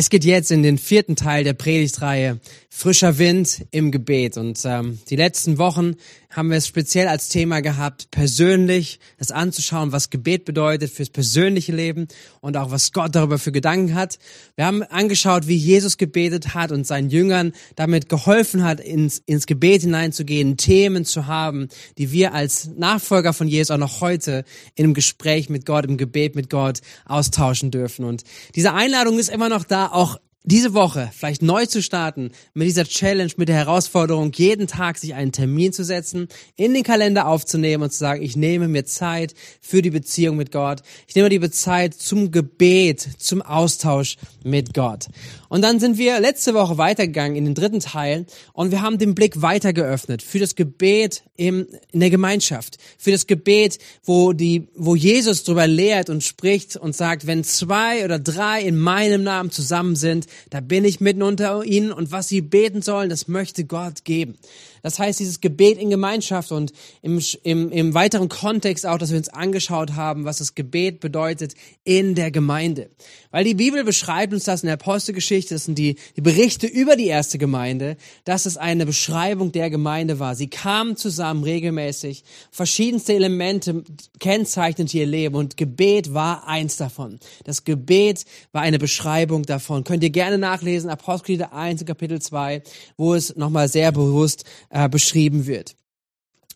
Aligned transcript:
Es 0.00 0.08
geht 0.08 0.24
jetzt 0.24 0.50
in 0.50 0.62
den 0.62 0.78
vierten 0.78 1.14
Teil 1.14 1.44
der 1.44 1.52
Predigtreihe 1.52 2.40
Frischer 2.70 3.18
Wind 3.18 3.66
im 3.70 3.90
Gebet. 3.90 4.38
Und 4.38 4.62
ähm, 4.64 4.98
die 5.10 5.16
letzten 5.16 5.58
Wochen 5.58 5.96
haben 6.30 6.50
wir 6.50 6.56
es 6.56 6.68
speziell 6.68 7.08
als 7.08 7.28
Thema 7.28 7.60
gehabt, 7.60 8.10
persönlich 8.12 9.00
das 9.18 9.32
anzuschauen, 9.32 9.90
was 9.90 10.08
Gebet 10.08 10.44
bedeutet 10.44 10.92
fürs 10.92 11.10
persönliche 11.10 11.72
Leben 11.72 12.06
und 12.40 12.56
auch 12.56 12.70
was 12.70 12.92
Gott 12.92 13.16
darüber 13.16 13.38
für 13.38 13.50
Gedanken 13.50 13.96
hat. 13.96 14.20
Wir 14.54 14.64
haben 14.64 14.84
angeschaut, 14.84 15.48
wie 15.48 15.56
Jesus 15.56 15.98
gebetet 15.98 16.54
hat 16.54 16.70
und 16.70 16.86
seinen 16.86 17.10
Jüngern 17.10 17.52
damit 17.74 18.08
geholfen 18.08 18.62
hat, 18.62 18.78
ins, 18.78 19.20
ins 19.26 19.46
Gebet 19.46 19.82
hineinzugehen, 19.82 20.56
Themen 20.56 21.04
zu 21.04 21.26
haben, 21.26 21.68
die 21.98 22.12
wir 22.12 22.32
als 22.32 22.70
Nachfolger 22.76 23.32
von 23.32 23.48
Jesus 23.48 23.72
auch 23.72 23.78
noch 23.78 24.00
heute 24.00 24.44
einem 24.78 24.94
Gespräch 24.94 25.50
mit 25.50 25.66
Gott, 25.66 25.84
im 25.84 25.96
Gebet 25.96 26.36
mit 26.36 26.48
Gott 26.48 26.80
austauschen 27.04 27.72
dürfen. 27.72 28.04
Und 28.04 28.22
diese 28.54 28.72
Einladung 28.72 29.18
ist 29.18 29.30
immer 29.30 29.48
noch 29.48 29.64
da, 29.64 29.89
auch 29.92 30.16
diese 30.44 30.72
Woche 30.72 31.10
vielleicht 31.14 31.42
neu 31.42 31.66
zu 31.66 31.82
starten 31.82 32.30
mit 32.54 32.66
dieser 32.66 32.84
Challenge, 32.84 33.30
mit 33.36 33.48
der 33.50 33.56
Herausforderung, 33.56 34.32
jeden 34.34 34.66
Tag 34.66 34.96
sich 34.96 35.14
einen 35.14 35.32
Termin 35.32 35.72
zu 35.72 35.84
setzen, 35.84 36.28
in 36.56 36.72
den 36.72 36.82
Kalender 36.82 37.26
aufzunehmen 37.26 37.82
und 37.82 37.92
zu 37.92 37.98
sagen, 37.98 38.22
ich 38.22 38.36
nehme 38.36 38.66
mir 38.66 38.86
Zeit 38.86 39.34
für 39.60 39.82
die 39.82 39.90
Beziehung 39.90 40.36
mit 40.36 40.50
Gott. 40.50 40.80
Ich 41.06 41.14
nehme 41.14 41.28
die 41.28 41.50
Zeit 41.50 41.92
zum 41.92 42.30
Gebet, 42.30 43.06
zum 43.18 43.42
Austausch 43.42 44.16
mit 44.42 44.72
Gott. 44.72 45.08
Und 45.50 45.62
dann 45.62 45.78
sind 45.78 45.98
wir 45.98 46.20
letzte 46.20 46.54
Woche 46.54 46.78
weitergegangen 46.78 47.36
in 47.36 47.44
den 47.44 47.54
dritten 47.54 47.80
Teil 47.80 48.24
und 48.54 48.70
wir 48.70 48.80
haben 48.80 48.98
den 48.98 49.14
Blick 49.14 49.42
weiter 49.42 49.72
geöffnet 49.72 50.22
für 50.22 50.38
das 50.38 50.54
Gebet 50.54 51.22
im, 51.36 51.66
in 51.92 52.00
der 52.00 52.10
Gemeinschaft, 52.10 52.78
für 52.98 53.10
das 53.10 53.26
Gebet, 53.26 53.78
wo 54.04 54.32
die, 54.32 54.68
wo 54.74 54.94
Jesus 54.94 55.42
darüber 55.44 55.66
lehrt 55.66 56.08
und 56.08 56.22
spricht 56.22 56.76
und 56.76 56.96
sagt, 56.96 57.26
wenn 57.26 57.44
zwei 57.44 58.04
oder 58.04 58.18
drei 58.18 58.62
in 58.62 58.78
meinem 58.78 59.22
Namen 59.22 59.50
zusammen 59.50 59.96
sind, 59.96 60.28
da 60.50 60.60
bin 60.60 60.84
ich 60.84 61.00
mitten 61.00 61.22
unter 61.22 61.64
ihnen 61.64 61.92
und 61.92 62.12
was 62.12 62.28
sie 62.28 62.40
beten 62.40 62.82
sollen, 62.82 63.10
das 63.10 63.28
möchte 63.28 63.64
Gott 63.64 64.04
geben. 64.04 64.38
Das 64.82 64.98
heißt, 64.98 65.20
dieses 65.20 65.40
Gebet 65.40 65.78
in 65.78 65.90
Gemeinschaft 65.90 66.52
und 66.52 66.72
im, 67.02 67.20
im, 67.42 67.70
im 67.70 67.94
weiteren 67.94 68.28
Kontext 68.28 68.86
auch, 68.86 68.98
dass 68.98 69.10
wir 69.10 69.18
uns 69.18 69.28
angeschaut 69.28 69.92
haben, 69.92 70.24
was 70.24 70.38
das 70.38 70.54
Gebet 70.54 71.00
bedeutet 71.00 71.54
in 71.84 72.14
der 72.14 72.30
Gemeinde. 72.30 72.90
Weil 73.30 73.44
die 73.44 73.54
Bibel 73.54 73.84
beschreibt 73.84 74.32
uns 74.32 74.44
das 74.44 74.62
in 74.62 74.66
der 74.66 74.74
Apostelgeschichte, 74.74 75.54
das 75.54 75.64
sind 75.64 75.78
die, 75.78 75.96
die 76.16 76.20
Berichte 76.20 76.66
über 76.66 76.96
die 76.96 77.06
erste 77.06 77.38
Gemeinde, 77.38 77.96
dass 78.24 78.46
es 78.46 78.56
eine 78.56 78.86
Beschreibung 78.86 79.52
der 79.52 79.70
Gemeinde 79.70 80.18
war. 80.18 80.34
Sie 80.34 80.48
kamen 80.48 80.96
zusammen 80.96 81.44
regelmäßig, 81.44 82.24
verschiedenste 82.50 83.14
Elemente 83.14 83.84
kennzeichneten 84.18 84.90
ihr 84.92 85.06
Leben 85.06 85.34
und 85.36 85.56
Gebet 85.56 86.14
war 86.14 86.48
eins 86.48 86.76
davon. 86.76 87.20
Das 87.44 87.64
Gebet 87.64 88.24
war 88.52 88.62
eine 88.62 88.78
Beschreibung 88.78 89.44
davon. 89.44 89.84
Könnt 89.84 90.02
ihr 90.02 90.10
gerne 90.10 90.38
nachlesen, 90.38 90.90
Apostelgeschichte 90.90 91.52
1, 91.52 91.84
Kapitel 91.84 92.20
2, 92.20 92.62
wo 92.96 93.14
es 93.14 93.36
nochmal 93.36 93.68
sehr 93.68 93.92
bewusst 93.92 94.44
äh, 94.70 94.88
beschrieben 94.88 95.46
wird. 95.46 95.76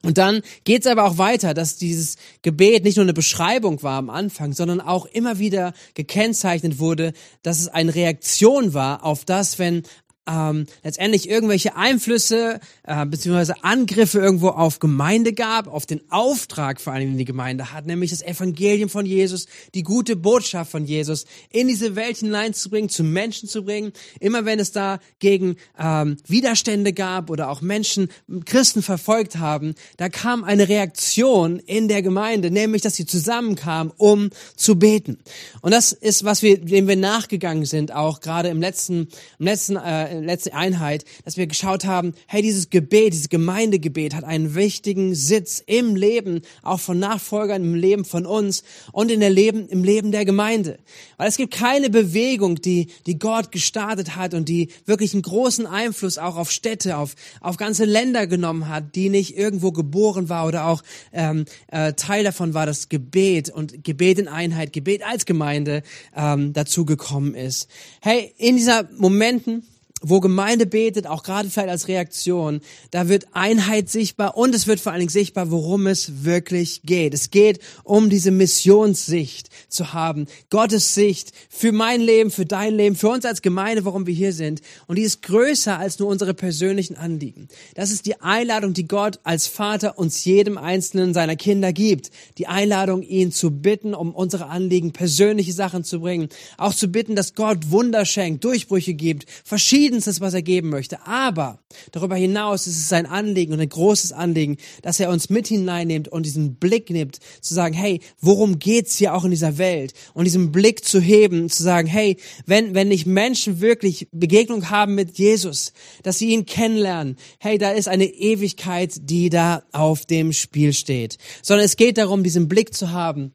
Und 0.05 0.19
dann 0.19 0.43
geht 0.65 0.83
es 0.84 0.87
aber 0.87 1.05
auch 1.05 1.17
weiter, 1.17 1.55
dass 1.55 1.79
dieses 1.79 2.17
Gebet 2.43 2.84
nicht 2.84 2.97
nur 2.97 3.05
eine 3.05 3.15
Beschreibung 3.15 3.83
war 3.83 3.97
am 3.97 4.11
Anfang, 4.11 4.53
sondern 4.53 4.81
auch 4.83 5.07
immer 5.07 5.39
wieder 5.39 5.73
gekennzeichnet 5.95 6.79
wurde, 6.79 7.15
dass 7.42 7.61
es 7.61 7.69
eine 7.69 7.95
Reaktion 7.95 8.75
war 8.75 9.03
auf 9.03 9.25
das, 9.25 9.59
wenn 9.59 9.83
ähm, 10.27 10.67
letztendlich 10.83 11.28
irgendwelche 11.28 11.77
Einflüsse 11.77 12.61
äh, 12.84 13.06
beziehungsweise 13.06 13.62
Angriffe 13.62 14.19
irgendwo 14.19 14.48
auf 14.48 14.78
Gemeinde 14.78 15.33
gab, 15.33 15.67
auf 15.67 15.86
den 15.86 16.00
Auftrag 16.11 16.80
vor 16.80 16.92
allem, 16.92 17.11
den 17.11 17.19
die 17.19 17.25
Gemeinde 17.25 17.72
hat, 17.72 17.86
nämlich 17.86 18.11
das 18.11 18.22
Evangelium 18.22 18.89
von 18.89 19.06
Jesus, 19.06 19.47
die 19.75 19.83
gute 19.83 20.17
Botschaft 20.17 20.70
von 20.70 20.84
Jesus 20.84 21.27
in 21.50 21.69
diese 21.69 21.97
Welt 21.97 22.19
hineinzubringen, 22.19 22.89
zu 22.89 23.05
Menschen 23.05 23.48
zu 23.48 23.64
bringen. 23.64 23.92
Immer 24.20 24.45
wenn 24.45 24.58
es 24.58 24.72
da 24.72 24.98
gegen 25.19 25.56
ähm, 25.78 26.17
Widerstände 26.27 26.92
gab 26.92 27.30
oder 27.30 27.50
auch 27.50 27.61
Menschen 27.61 28.08
Christen 28.45 28.83
verfolgt 28.83 29.36
haben, 29.36 29.75
da 29.97 30.08
kam 30.08 30.45
eine 30.45 30.69
Reaktion 30.69 31.58
in 31.58 31.89
der 31.89 32.02
Gemeinde, 32.02 32.51
nämlich 32.51 32.83
dass 32.83 32.95
sie 32.95 33.07
zusammenkamen, 33.07 33.92
um 33.96 34.30
zu 34.57 34.79
beten. 34.79 35.18
Und 35.61 35.73
das 35.73 35.92
ist, 35.92 36.24
was 36.24 36.42
wir, 36.42 36.61
dem 36.61 36.89
wir 36.89 36.96
nachgegangen 36.96 37.67
sind, 37.67 37.92
auch 37.92 38.20
gerade 38.20 38.48
im 38.48 38.61
letzten, 38.61 39.08
im 39.39 39.46
letzten 39.46 39.77
äh, 39.77 40.14
letzte 40.20 40.55
Einheit, 40.55 41.05
dass 41.25 41.36
wir 41.36 41.47
geschaut 41.47 41.85
haben, 41.85 42.14
hey, 42.27 42.42
dieses 42.42 42.70
Gebet, 42.70 43.13
dieses 43.13 43.29
Gemeindegebet 43.29 44.14
hat 44.14 44.25
einen 44.25 44.55
wichtigen 44.55 45.14
Sitz 45.14 45.63
im 45.64 45.97
Leben, 45.97 46.42
auch 46.63 46.80
von 46.80 46.98
Nachfolgern, 46.98 47.63
im 47.63 47.75
Leben 47.75 48.05
von 48.05 48.27
uns 48.27 48.63
und 48.92 49.11
in 49.11 49.20
der 49.20 49.30
Leben, 49.30 49.69
im 49.69 49.85
Leben 49.85 50.13
der 50.13 50.25
Gemeinde. 50.25 50.79
Weil 51.17 51.29
es 51.29 51.36
gibt 51.36 51.55
keine 51.55 51.91
Bewegung, 51.91 52.57
die, 52.57 52.89
die 53.07 53.19
Gott 53.19 53.52
gestartet 53.52 54.17
hat 54.17 54.35
und 54.35 54.48
die 54.48 54.69
wirklich 54.86 55.13
einen 55.14 55.23
großen 55.23 55.67
Einfluss 55.67 56.19
auch 56.19 56.36
auf 56.36 56.51
Städte, 56.51 56.96
auf, 56.96 57.14
auf 57.41 57.57
ganze 57.57 57.85
Länder 57.85 58.27
genommen 58.27 58.69
hat, 58.69 58.95
die 58.95 59.08
nicht 59.08 59.36
irgendwo 59.36 59.73
geboren 59.73 60.29
war 60.29 60.46
oder 60.46 60.67
auch 60.67 60.83
ähm, 61.13 61.45
äh, 61.69 61.92
Teil 61.95 62.25
davon 62.25 62.55
war, 62.55 62.67
dass 62.67 62.89
Gebet 62.89 63.51
und 63.51 63.85
Gebet 63.85 64.19
in 64.19 64.29
Einheit, 64.29 64.73
Gebet 64.73 65.05
als 65.05 65.27
Gemeinde 65.27 65.83
ähm, 66.17 66.52
dazu 66.52 66.85
gekommen 66.85 67.35
ist. 67.35 67.69
Hey, 68.01 68.33
in 68.39 68.57
dieser 68.57 68.89
Momenten, 68.96 69.64
wo 70.07 70.21
Gemeinde 70.21 70.67
betet, 70.67 71.07
auch 71.07 71.23
gerade 71.23 71.49
vielleicht 71.49 71.71
als 71.71 71.89
Reaktion, 71.89 72.61
da 72.91 73.09
wird 73.09 73.29
Einheit 73.33 73.89
sichtbar 73.89 74.37
und 74.37 74.55
es 74.55 74.67
wird 74.67 74.81
vor 74.81 74.93
allen 74.93 75.01
Dingen 75.01 75.09
sichtbar, 75.09 75.51
worum 75.51 75.87
es 75.87 76.25
wirklich 76.25 76.83
geht. 76.83 77.15
Es 77.15 77.31
geht 77.31 77.61
um 77.85 78.11
diese 78.11 78.31
Missionssicht 78.31 79.49
zu 79.69 79.95
haben, 79.95 80.27
Gottes 80.51 80.95
Sicht 80.95 81.33
für 81.49 81.73
mein 81.73 82.03
Leben, 82.03 82.31
für 82.31 82.45
dein 82.45 82.75
Leben, 82.75 82.97
für 82.97 83.09
uns 83.09 83.25
als 83.25 83.41
Gemeinde, 83.41 83.85
warum 83.87 84.07
wir 84.07 84.15
hier 84.15 84.35
sind. 84.35 84.61
Und 84.87 84.97
die 84.97 85.03
ist 85.03 85.23
größer 85.23 85.79
als 85.79 85.99
nur 85.99 86.09
unsere 86.09 86.35
persönlichen 86.35 86.97
Anliegen. 86.97 87.49
Das 87.75 87.91
ist 87.91 88.05
die 88.05 88.21
Einladung, 88.21 88.75
die 88.75 88.87
Gott 88.87 89.21
als 89.25 89.47
Vater 89.47 89.99
uns 89.99 90.25
jedem 90.25 90.59
einzelnen 90.59 91.15
seiner 91.15 91.37
Kinder 91.37 91.73
gibt. 91.73 92.11
Die 92.37 92.47
Einladung, 92.47 93.03
ihn 93.03 93.33
zu 93.33 93.51
bitten, 93.51 93.95
um 93.95 94.15
unsere 94.15 94.47
Anliegen, 94.47 94.93
persönliche 94.93 95.53
Sachen 95.53 95.83
zu 95.83 96.01
bringen. 96.01 96.29
Auch 96.59 96.75
zu 96.75 96.89
bitten, 96.89 97.17
dass 97.17 97.35
Gott 97.35 97.71
Wunder 97.71 98.05
schenkt, 98.05 98.45
Durchbrüche 98.45 98.95
gibt, 98.95 99.27
verschiedene 99.45 99.94
Verschiedenstes, 99.95 100.21
was 100.21 100.35
er 100.35 100.43
geben 100.43 100.71
möchte. 100.71 101.07
Aber 101.07 101.59
darüber 101.93 102.17
hinaus 102.17 102.67
ist 102.67 102.79
es 102.79 102.89
sein 102.89 103.07
Anliegen 103.07 103.53
und 103.53 103.61
ein 103.61 103.69
großes 103.69 104.13
Anliegen, 104.13 104.57
dass 104.83 104.99
er 104.99 105.11
uns 105.11 105.31
mit 105.31 105.47
hineinnimmt 105.47 106.09
und 106.09 106.27
diesen 106.27 106.57
Blick 106.57 106.91
nimmt, 106.91 107.19
zu 107.41 107.55
sagen, 107.55 107.75
hey, 107.75 108.01
worum 108.21 108.59
geht's 108.59 108.97
hier 108.97 109.15
auch 109.15 109.25
in 109.25 109.31
dieser 109.31 109.59
Welt? 109.59 109.93
Und 110.13 110.25
diesen 110.25 110.51
Blick 110.51 110.85
zu 110.85 111.01
heben, 111.01 111.49
zu 111.49 111.63
sagen, 111.63 111.87
hey, 111.87 112.17
wenn, 112.47 112.75
wenn 112.75 112.89
nicht 112.89 113.07
Menschen 113.07 113.61
wirklich 113.61 114.09
Begegnung 114.11 114.71
haben 114.71 114.95
mit 114.95 115.17
Jesus, 115.17 115.73
dass 116.03 116.19
sie 116.19 116.31
ihn 116.31 116.47
kennenlernen, 116.47 117.17
hey, 117.39 117.59
da 117.59 117.71
ist 117.71 117.89
eine 117.89 118.07
Ewigkeit, 118.07 118.95
die 119.03 119.31
da 119.31 119.63
auf 119.73 120.07
dem 120.07 120.33
Spiel 120.33 120.73
steht. 120.73 121.19
Sondern 121.43 121.65
es 121.65 121.77
geht 121.77 121.99
darum, 121.99 122.25
diesen 122.25 122.49
Blick 122.49 122.75
zu 122.75 122.91
haben, 122.91 123.33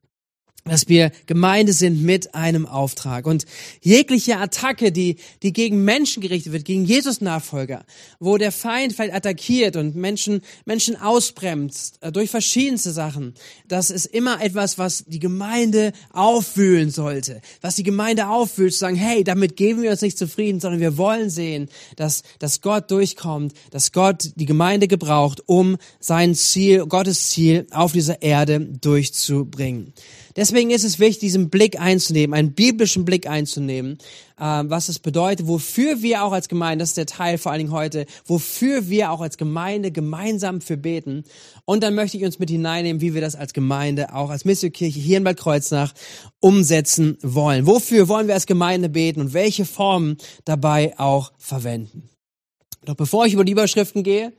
dass 0.66 0.88
wir 0.88 1.12
Gemeinde 1.26 1.74
sind 1.74 2.04
mit 2.04 2.36
einem 2.36 2.66
Auftrag. 2.66 3.26
Und 3.26 3.46
jegliche 3.82 4.38
Attacke, 4.38 4.92
die, 4.92 5.18
die 5.42 5.54
gegen 5.54 5.84
Menschen 5.84 6.22
gerichtet 6.22 6.54
wird, 6.54 6.66
gegen 6.66 6.86
Jesus-Nachfolger, 6.86 7.86
wo 8.20 8.38
der 8.38 8.52
Feind 8.52 8.94
vielleicht 8.94 9.14
attackiert 9.14 9.76
und 9.76 9.96
Menschen, 9.96 10.42
Menschen 10.66 10.96
ausbremst, 10.96 11.98
äh, 12.02 12.12
durch 12.12 12.30
verschiedenste 12.30 12.92
Sachen, 12.92 13.34
das 13.68 13.90
ist 13.90 14.06
immer 14.06 14.42
etwas, 14.42 14.78
was 14.78 15.06
die 15.08 15.20
Gemeinde 15.20 15.94
aufwühlen 16.12 16.92
sollte. 16.92 17.42
Was 17.62 17.76
die 17.76 17.84
Gemeinde 17.84 18.28
aufwühlt, 18.28 18.74
zu 18.74 18.80
sagen, 18.80 18.96
hey, 18.96 19.24
damit 19.24 19.56
geben 19.56 19.82
wir 19.82 19.92
uns 19.92 20.02
nicht 20.02 20.18
zufrieden, 20.18 20.60
sondern 20.60 20.82
wir 20.82 20.98
wollen 20.98 21.30
sehen, 21.30 21.70
dass, 21.96 22.24
dass 22.40 22.62
Gott 22.62 22.92
durchkommt, 22.92 23.54
dass 23.72 23.92
Gott 23.92 24.32
die 24.36 24.46
Gemeinde 24.46 24.88
gebraucht, 24.88 25.42
um 25.46 25.78
sein 26.00 26.36
Ziel, 26.36 26.86
Gottes 26.86 27.30
Ziel 27.30 27.66
auf 27.72 27.94
dieser 27.94 28.22
Erde 28.22 28.60
durchzubringen. 28.60 29.94
Deswegen 30.40 30.72
ist 30.72 30.86
es 30.86 31.00
wichtig, 31.00 31.20
diesen 31.20 31.50
Blick 31.50 31.82
einzunehmen, 31.82 32.34
einen 32.34 32.54
biblischen 32.54 33.04
Blick 33.04 33.28
einzunehmen, 33.28 33.98
äh, 34.38 34.44
was 34.44 34.88
es 34.88 34.98
bedeutet, 34.98 35.48
wofür 35.48 36.02
wir 36.02 36.24
auch 36.24 36.32
als 36.32 36.48
Gemeinde, 36.48 36.84
das 36.84 36.92
ist 36.92 36.98
der 36.98 37.08
Teil 37.08 37.38
vor 37.38 37.52
allen 37.52 37.60
Dingen 37.60 37.74
heute, 37.74 38.06
wofür 38.26 38.88
wir 38.88 39.12
auch 39.12 39.20
als 39.20 39.36
Gemeinde 39.36 39.92
gemeinsam 39.92 40.62
für 40.62 40.78
beten. 40.78 41.26
Und 41.66 41.84
dann 41.84 41.94
möchte 41.94 42.16
ich 42.16 42.24
uns 42.24 42.40
mit 42.40 42.50
hineinnehmen, 42.50 43.02
wie 43.02 43.14
wir 43.14 43.20
das 43.20 43.36
als 43.36 43.52
Gemeinde, 43.52 44.14
auch 44.14 44.30
als 44.30 44.46
Missionkirche 44.46 44.98
hier 44.98 45.18
in 45.18 45.26
Bad 45.26 45.36
Kreuznach 45.36 45.94
umsetzen 46.40 47.18
wollen. 47.22 47.66
Wofür 47.68 48.08
wollen 48.08 48.28
wir 48.28 48.36
als 48.36 48.46
Gemeinde 48.46 48.88
beten 48.88 49.20
und 49.20 49.34
welche 49.34 49.66
Formen 49.66 50.16
dabei 50.46 50.98
auch 50.98 51.34
verwenden. 51.38 52.08
Doch 52.86 52.96
bevor 52.96 53.26
ich 53.26 53.34
über 53.34 53.44
die 53.44 53.52
Überschriften 53.52 54.04
gehe, 54.04 54.32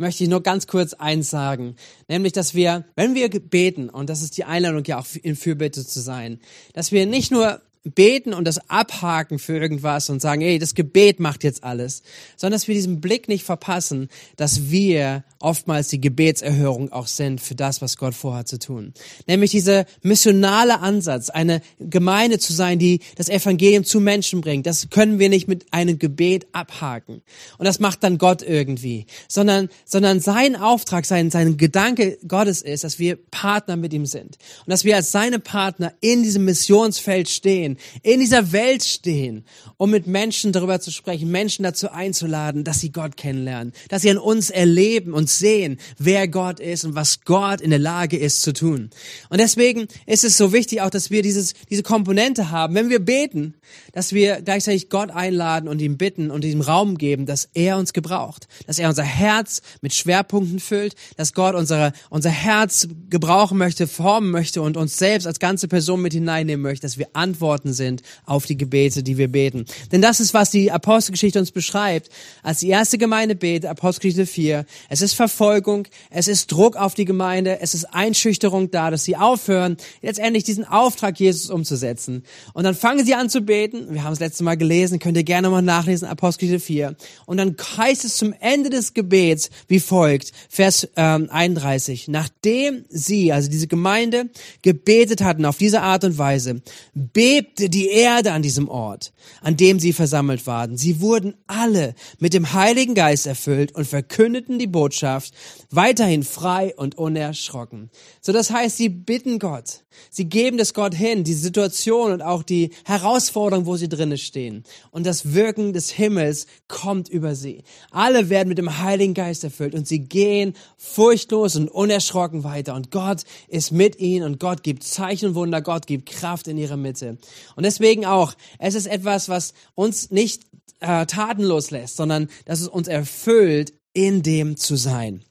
möchte 0.00 0.24
ich 0.24 0.30
nur 0.30 0.42
ganz 0.42 0.66
kurz 0.66 0.94
eins 0.94 1.30
sagen. 1.30 1.76
Nämlich, 2.08 2.32
dass 2.32 2.54
wir, 2.54 2.84
wenn 2.96 3.14
wir 3.14 3.28
beten, 3.28 3.88
und 3.88 4.10
das 4.10 4.22
ist 4.22 4.36
die 4.36 4.44
Einladung 4.44 4.82
ja 4.84 4.98
auch 4.98 5.06
in 5.22 5.36
Fürbitte 5.36 5.86
zu 5.86 6.00
sein, 6.00 6.40
dass 6.72 6.90
wir 6.90 7.06
nicht 7.06 7.30
nur 7.30 7.60
beten 7.84 8.34
und 8.34 8.44
das 8.44 8.68
abhaken 8.68 9.38
für 9.38 9.56
irgendwas 9.56 10.10
und 10.10 10.20
sagen, 10.20 10.42
ey, 10.42 10.58
das 10.58 10.74
Gebet 10.74 11.18
macht 11.18 11.44
jetzt 11.44 11.64
alles, 11.64 12.02
sondern 12.36 12.58
dass 12.58 12.68
wir 12.68 12.74
diesen 12.74 13.00
Blick 13.00 13.26
nicht 13.26 13.44
verpassen, 13.44 14.08
dass 14.36 14.70
wir 14.70 15.24
oftmals 15.38 15.88
die 15.88 16.00
Gebetserhörung 16.00 16.92
auch 16.92 17.06
sind 17.06 17.40
für 17.40 17.54
das, 17.54 17.80
was 17.80 17.96
Gott 17.96 18.14
vorhat 18.14 18.48
zu 18.48 18.58
tun. 18.58 18.92
Nämlich 19.26 19.52
dieser 19.52 19.86
missionale 20.02 20.80
Ansatz, 20.80 21.30
eine 21.30 21.62
Gemeinde 21.78 22.38
zu 22.38 22.52
sein, 22.52 22.78
die 22.78 23.00
das 23.16 23.30
Evangelium 23.30 23.84
zu 23.84 23.98
Menschen 24.00 24.42
bringt, 24.42 24.66
das 24.66 24.90
können 24.90 25.18
wir 25.18 25.30
nicht 25.30 25.48
mit 25.48 25.72
einem 25.72 25.98
Gebet 25.98 26.48
abhaken. 26.52 27.22
Und 27.56 27.64
das 27.64 27.80
macht 27.80 28.04
dann 28.04 28.18
Gott 28.18 28.42
irgendwie, 28.42 29.06
sondern, 29.26 29.70
sondern 29.86 30.20
sein 30.20 30.54
Auftrag, 30.54 31.06
sein, 31.06 31.30
sein 31.30 31.56
Gedanke 31.56 32.18
Gottes 32.28 32.60
ist, 32.60 32.84
dass 32.84 32.98
wir 32.98 33.16
Partner 33.16 33.76
mit 33.76 33.94
ihm 33.94 34.04
sind. 34.04 34.36
Und 34.66 34.70
dass 34.70 34.84
wir 34.84 34.96
als 34.96 35.12
seine 35.12 35.38
Partner 35.38 35.94
in 36.02 36.22
diesem 36.22 36.44
Missionsfeld 36.44 37.30
stehen 37.30 37.69
stehen, 37.70 37.76
in 38.02 38.20
dieser 38.20 38.52
Welt 38.52 38.84
stehen, 38.84 39.44
um 39.76 39.90
mit 39.90 40.06
Menschen 40.06 40.52
darüber 40.52 40.80
zu 40.80 40.90
sprechen, 40.90 41.30
Menschen 41.30 41.62
dazu 41.62 41.90
einzuladen, 41.90 42.64
dass 42.64 42.80
sie 42.80 42.92
Gott 42.92 43.16
kennenlernen, 43.16 43.72
dass 43.88 44.02
sie 44.02 44.10
an 44.10 44.18
uns 44.18 44.50
erleben 44.50 45.12
und 45.12 45.28
sehen, 45.28 45.78
wer 45.98 46.28
Gott 46.28 46.60
ist 46.60 46.84
und 46.84 46.94
was 46.94 47.22
Gott 47.22 47.60
in 47.60 47.70
der 47.70 47.78
Lage 47.78 48.16
ist 48.16 48.42
zu 48.42 48.52
tun. 48.52 48.90
Und 49.28 49.38
deswegen 49.38 49.88
ist 50.06 50.24
es 50.24 50.36
so 50.36 50.52
wichtig 50.52 50.80
auch, 50.80 50.90
dass 50.90 51.10
wir 51.10 51.22
dieses, 51.22 51.54
diese 51.68 51.82
Komponente 51.82 52.50
haben, 52.50 52.74
wenn 52.74 52.90
wir 52.90 53.00
beten, 53.00 53.54
dass 53.92 54.12
wir 54.12 54.42
gleichzeitig 54.42 54.88
Gott 54.88 55.10
einladen 55.10 55.68
und 55.68 55.80
ihm 55.80 55.96
bitten 55.96 56.30
und 56.30 56.44
ihm 56.44 56.60
Raum 56.60 56.98
geben, 56.98 57.26
dass 57.26 57.48
er 57.54 57.76
uns 57.76 57.92
gebraucht, 57.92 58.48
dass 58.66 58.78
er 58.78 58.88
unser 58.88 59.04
Herz 59.04 59.62
mit 59.80 59.94
Schwerpunkten 59.94 60.60
füllt, 60.60 60.94
dass 61.16 61.32
Gott 61.32 61.54
unsere, 61.54 61.92
unser 62.08 62.30
Herz 62.30 62.88
gebrauchen 63.08 63.58
möchte, 63.58 63.86
formen 63.86 64.30
möchte 64.30 64.62
und 64.62 64.76
uns 64.76 64.96
selbst 64.96 65.26
als 65.26 65.38
ganze 65.38 65.68
Person 65.68 66.02
mit 66.02 66.12
hineinnehmen 66.12 66.62
möchte, 66.62 66.86
dass 66.86 66.98
wir 66.98 67.08
antworten 67.12 67.59
Antworten 67.60 67.72
sind 67.72 68.02
auf 68.24 68.46
die 68.46 68.56
Gebete, 68.56 69.02
die 69.02 69.18
wir 69.18 69.28
beten. 69.28 69.66
Denn 69.92 70.00
das 70.00 70.20
ist, 70.20 70.34
was 70.34 70.50
die 70.50 70.70
Apostelgeschichte 70.70 71.38
uns 71.38 71.50
beschreibt. 71.50 72.08
Als 72.42 72.60
die 72.60 72.68
erste 72.68 72.96
Gemeinde 72.96 73.34
betet, 73.34 73.68
Apostelgeschichte 73.68 74.26
4, 74.26 74.64
es 74.88 75.02
ist 75.02 75.14
Verfolgung, 75.14 75.86
es 76.10 76.28
ist 76.28 76.50
Druck 76.50 76.76
auf 76.76 76.94
die 76.94 77.04
Gemeinde, 77.04 77.60
es 77.60 77.74
ist 77.74 77.84
Einschüchterung 77.84 78.70
da, 78.70 78.90
dass 78.90 79.04
sie 79.04 79.16
aufhören, 79.16 79.76
letztendlich 80.00 80.44
diesen 80.44 80.64
Auftrag 80.64 81.18
Jesus 81.20 81.50
umzusetzen. 81.50 82.24
Und 82.54 82.64
dann 82.64 82.74
fangen 82.74 83.04
sie 83.04 83.14
an 83.14 83.28
zu 83.28 83.42
beten. 83.42 83.92
Wir 83.92 84.04
haben 84.04 84.12
es 84.12 84.20
letzte 84.20 84.44
Mal 84.44 84.56
gelesen, 84.56 84.98
könnt 84.98 85.16
ihr 85.16 85.24
gerne 85.24 85.50
mal 85.50 85.62
nachlesen, 85.62 86.08
Apostelgeschichte 86.08 86.64
4. 86.64 86.96
Und 87.26 87.36
dann 87.36 87.56
heißt 87.76 88.04
es 88.04 88.16
zum 88.16 88.32
Ende 88.40 88.70
des 88.70 88.94
Gebets 88.94 89.50
wie 89.68 89.80
folgt, 89.80 90.32
Vers 90.48 90.88
ähm, 90.96 91.28
31. 91.30 92.08
Nachdem 92.08 92.84
sie, 92.88 93.32
also 93.32 93.50
diese 93.50 93.66
Gemeinde, 93.66 94.30
gebetet 94.62 95.22
hatten 95.22 95.44
auf 95.44 95.58
diese 95.58 95.82
Art 95.82 96.04
und 96.04 96.16
Weise, 96.16 96.62
bebt 96.94 97.49
bebte 97.50 97.68
die 97.68 97.88
Erde 97.88 98.32
an 98.32 98.42
diesem 98.42 98.68
Ort, 98.68 99.12
an 99.42 99.56
dem 99.56 99.80
sie 99.80 99.92
versammelt 99.92 100.46
waren. 100.46 100.76
Sie 100.76 101.00
wurden 101.00 101.34
alle 101.46 101.94
mit 102.18 102.32
dem 102.32 102.52
Heiligen 102.52 102.94
Geist 102.94 103.26
erfüllt 103.26 103.74
und 103.74 103.86
verkündeten 103.86 104.58
die 104.58 104.68
Botschaft 104.68 105.34
weiterhin 105.70 106.22
frei 106.22 106.74
und 106.76 106.96
unerschrocken. 106.96 107.90
So 108.20 108.32
das 108.32 108.50
heißt, 108.50 108.76
sie 108.76 108.88
bitten 108.88 109.38
Gott. 109.38 109.82
Sie 110.08 110.26
geben 110.26 110.56
das 110.56 110.72
Gott 110.72 110.94
hin, 110.94 111.24
die 111.24 111.34
Situation 111.34 112.12
und 112.12 112.22
auch 112.22 112.44
die 112.44 112.70
Herausforderung, 112.84 113.66
wo 113.66 113.76
sie 113.76 113.88
drinnen 113.88 114.18
stehen. 114.18 114.64
Und 114.92 115.04
das 115.04 115.34
Wirken 115.34 115.72
des 115.72 115.90
Himmels 115.90 116.46
kommt 116.68 117.08
über 117.08 117.34
sie. 117.34 117.64
Alle 117.90 118.30
werden 118.30 118.48
mit 118.48 118.58
dem 118.58 118.78
Heiligen 118.78 119.14
Geist 119.14 119.42
erfüllt 119.42 119.74
und 119.74 119.88
sie 119.88 120.00
gehen 120.00 120.54
furchtlos 120.76 121.56
und 121.56 121.68
unerschrocken 121.68 122.44
weiter. 122.44 122.74
Und 122.74 122.92
Gott 122.92 123.24
ist 123.48 123.72
mit 123.72 123.98
ihnen 123.98 124.24
und 124.24 124.38
Gott 124.38 124.62
gibt 124.62 124.84
Zeichen 124.84 125.30
und 125.30 125.34
Wunder, 125.34 125.60
Gott 125.60 125.86
gibt 125.86 126.06
Kraft 126.06 126.46
in 126.46 126.56
ihrer 126.56 126.76
Mitte. 126.76 127.18
Und 127.56 127.64
deswegen 127.64 128.06
auch, 128.06 128.34
es 128.58 128.74
ist 128.74 128.86
etwas, 128.86 129.28
was 129.28 129.54
uns 129.74 130.10
nicht 130.10 130.44
äh, 130.80 131.06
tatenlos 131.06 131.70
lässt, 131.70 131.96
sondern 131.96 132.28
dass 132.44 132.60
es 132.60 132.68
uns 132.68 132.88
erfüllt, 132.88 133.72
in 133.92 134.22
dem 134.22 134.56
zu 134.56 134.76
sein. 134.76 135.24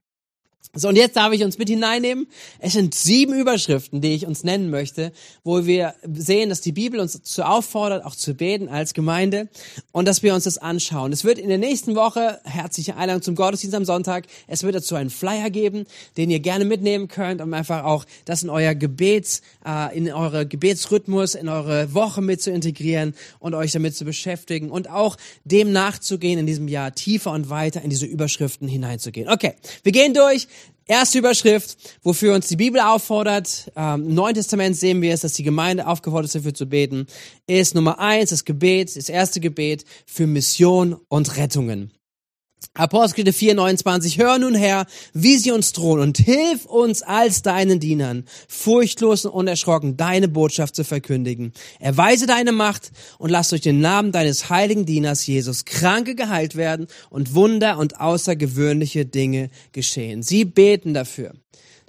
So, 0.76 0.88
und 0.88 0.98
jetzt 0.98 1.16
darf 1.16 1.34
ich 1.34 1.44
uns 1.44 1.58
mit 1.58 1.68
hineinnehmen. 1.68 2.28
Es 2.60 2.74
sind 2.74 2.94
sieben 2.94 3.34
Überschriften, 3.34 4.02
die 4.02 4.14
ich 4.14 4.28
uns 4.28 4.44
nennen 4.44 4.70
möchte, 4.70 5.12
wo 5.44 5.66
wir 5.66 5.96
sehen, 6.14 6.50
dass 6.50 6.62
die 6.62 6.72
Bibel 6.72 7.00
uns 7.00 7.24
zu 7.24 7.44
auffordert, 7.44 8.06
auch 8.06 8.14
zu 8.14 8.36
beten 8.36 8.70
als 8.70 8.94
Gemeinde 8.94 9.50
und 9.92 10.08
dass 10.08 10.22
wir 10.22 10.36
uns 10.36 10.44
das 10.44 10.60
anschauen. 10.60 11.12
Es 11.12 11.24
wird 11.24 11.40
in 11.40 11.50
der 11.50 11.58
nächsten 11.58 11.96
Woche, 11.96 12.40
herzliche 12.44 12.96
Einladung 12.98 13.24
zum 13.24 13.34
Gottesdienst 13.34 13.76
am 13.76 13.84
Sonntag, 13.84 14.28
es 14.46 14.62
wird 14.62 14.76
dazu 14.76 14.94
einen 14.94 15.10
Flyer 15.10 15.50
geben, 15.50 15.88
den 16.18 16.30
ihr 16.30 16.40
gerne 16.40 16.66
mitnehmen 16.66 17.08
könnt, 17.08 17.42
um 17.42 17.52
einfach 17.56 17.84
auch 17.84 18.06
das 18.26 18.44
in 18.44 18.52
euer 18.52 18.76
Gebets, 18.76 19.42
äh, 19.66 19.98
in 19.98 20.14
eure 20.14 20.46
Gebetsrhythmus, 20.46 21.34
in 21.34 21.50
eure 21.50 21.96
Woche 21.96 22.22
mit 22.22 22.44
zu 22.44 22.52
integrieren 22.52 23.16
und 23.40 23.56
euch 23.56 23.72
damit 23.72 23.96
zu 23.96 24.06
beschäftigen 24.06 24.70
und 24.70 24.88
auch 24.88 25.18
dem 25.46 25.72
nachzugehen 25.72 26.38
in 26.38 26.46
diesem 26.46 26.68
Jahr 26.68 26.94
tiefer 26.94 27.32
und 27.32 27.50
weiter 27.50 27.82
in 27.82 27.90
diese 27.90 28.06
Überschriften 28.06 28.68
hineinzugehen. 28.68 29.30
Okay, 29.30 29.56
wir 29.82 29.92
gehen 29.92 30.14
durch. 30.14 30.48
Erste 30.90 31.20
Überschrift, 31.20 31.78
wofür 32.02 32.34
uns 32.34 32.48
die 32.48 32.56
Bibel 32.56 32.82
auffordert, 32.82 33.72
ähm, 33.76 34.08
im 34.08 34.16
Neuen 34.16 34.34
Testament 34.34 34.76
sehen 34.76 35.04
wir 35.04 35.14
es, 35.14 35.22
dass 35.22 35.34
die 35.34 35.44
Gemeinde 35.44 35.86
aufgefordert 35.86 36.26
ist, 36.26 36.36
dafür 36.36 36.56
zu 36.56 36.66
beten, 36.66 37.06
ist 37.46 37.76
Nummer 37.76 38.00
eins, 38.00 38.32
das 38.32 38.44
Gebet, 38.44 38.96
das 38.96 39.08
erste 39.08 39.40
Gebet 39.40 39.86
für 40.08 40.26
Mission 40.26 40.98
und 41.08 41.38
Rettungen. 41.38 41.92
Apostelgeschichte 42.74 43.34
4, 43.34 43.56
29, 43.56 44.18
hör 44.20 44.38
nun 44.38 44.56
her, 44.56 44.86
wie 45.14 45.38
sie 45.38 45.52
uns 45.52 45.74
drohen 45.74 46.00
und 46.00 46.18
hilf 46.18 46.66
uns 46.66 47.02
als 47.02 47.42
deinen 47.42 47.80
Dienern, 47.80 48.26
furchtlos 48.48 49.26
und 49.26 49.32
unerschrocken 49.32 49.98
deine 49.98 50.28
Botschaft 50.28 50.76
zu 50.76 50.84
verkündigen. 50.84 51.52
Erweise 51.80 52.26
deine 52.26 52.52
Macht 52.52 52.92
und 53.18 53.32
lass 53.32 53.50
durch 53.50 53.62
den 53.62 53.82
Namen 53.82 54.12
deines 54.12 54.50
heiligen 54.50 54.86
Dieners 54.86 55.26
Jesus 55.26 55.66
Kranke 55.66 56.16
geheilt 56.16 56.56
werden 56.56 56.88
und 57.10 57.34
Wunder 57.34 57.78
und 57.78 58.00
außergewöhnliche 58.00 59.06
Dinge 59.06 59.50
geschehen. 59.72 60.24
Sie 60.24 60.46
beten 60.46 60.94
dafür. 60.94 61.34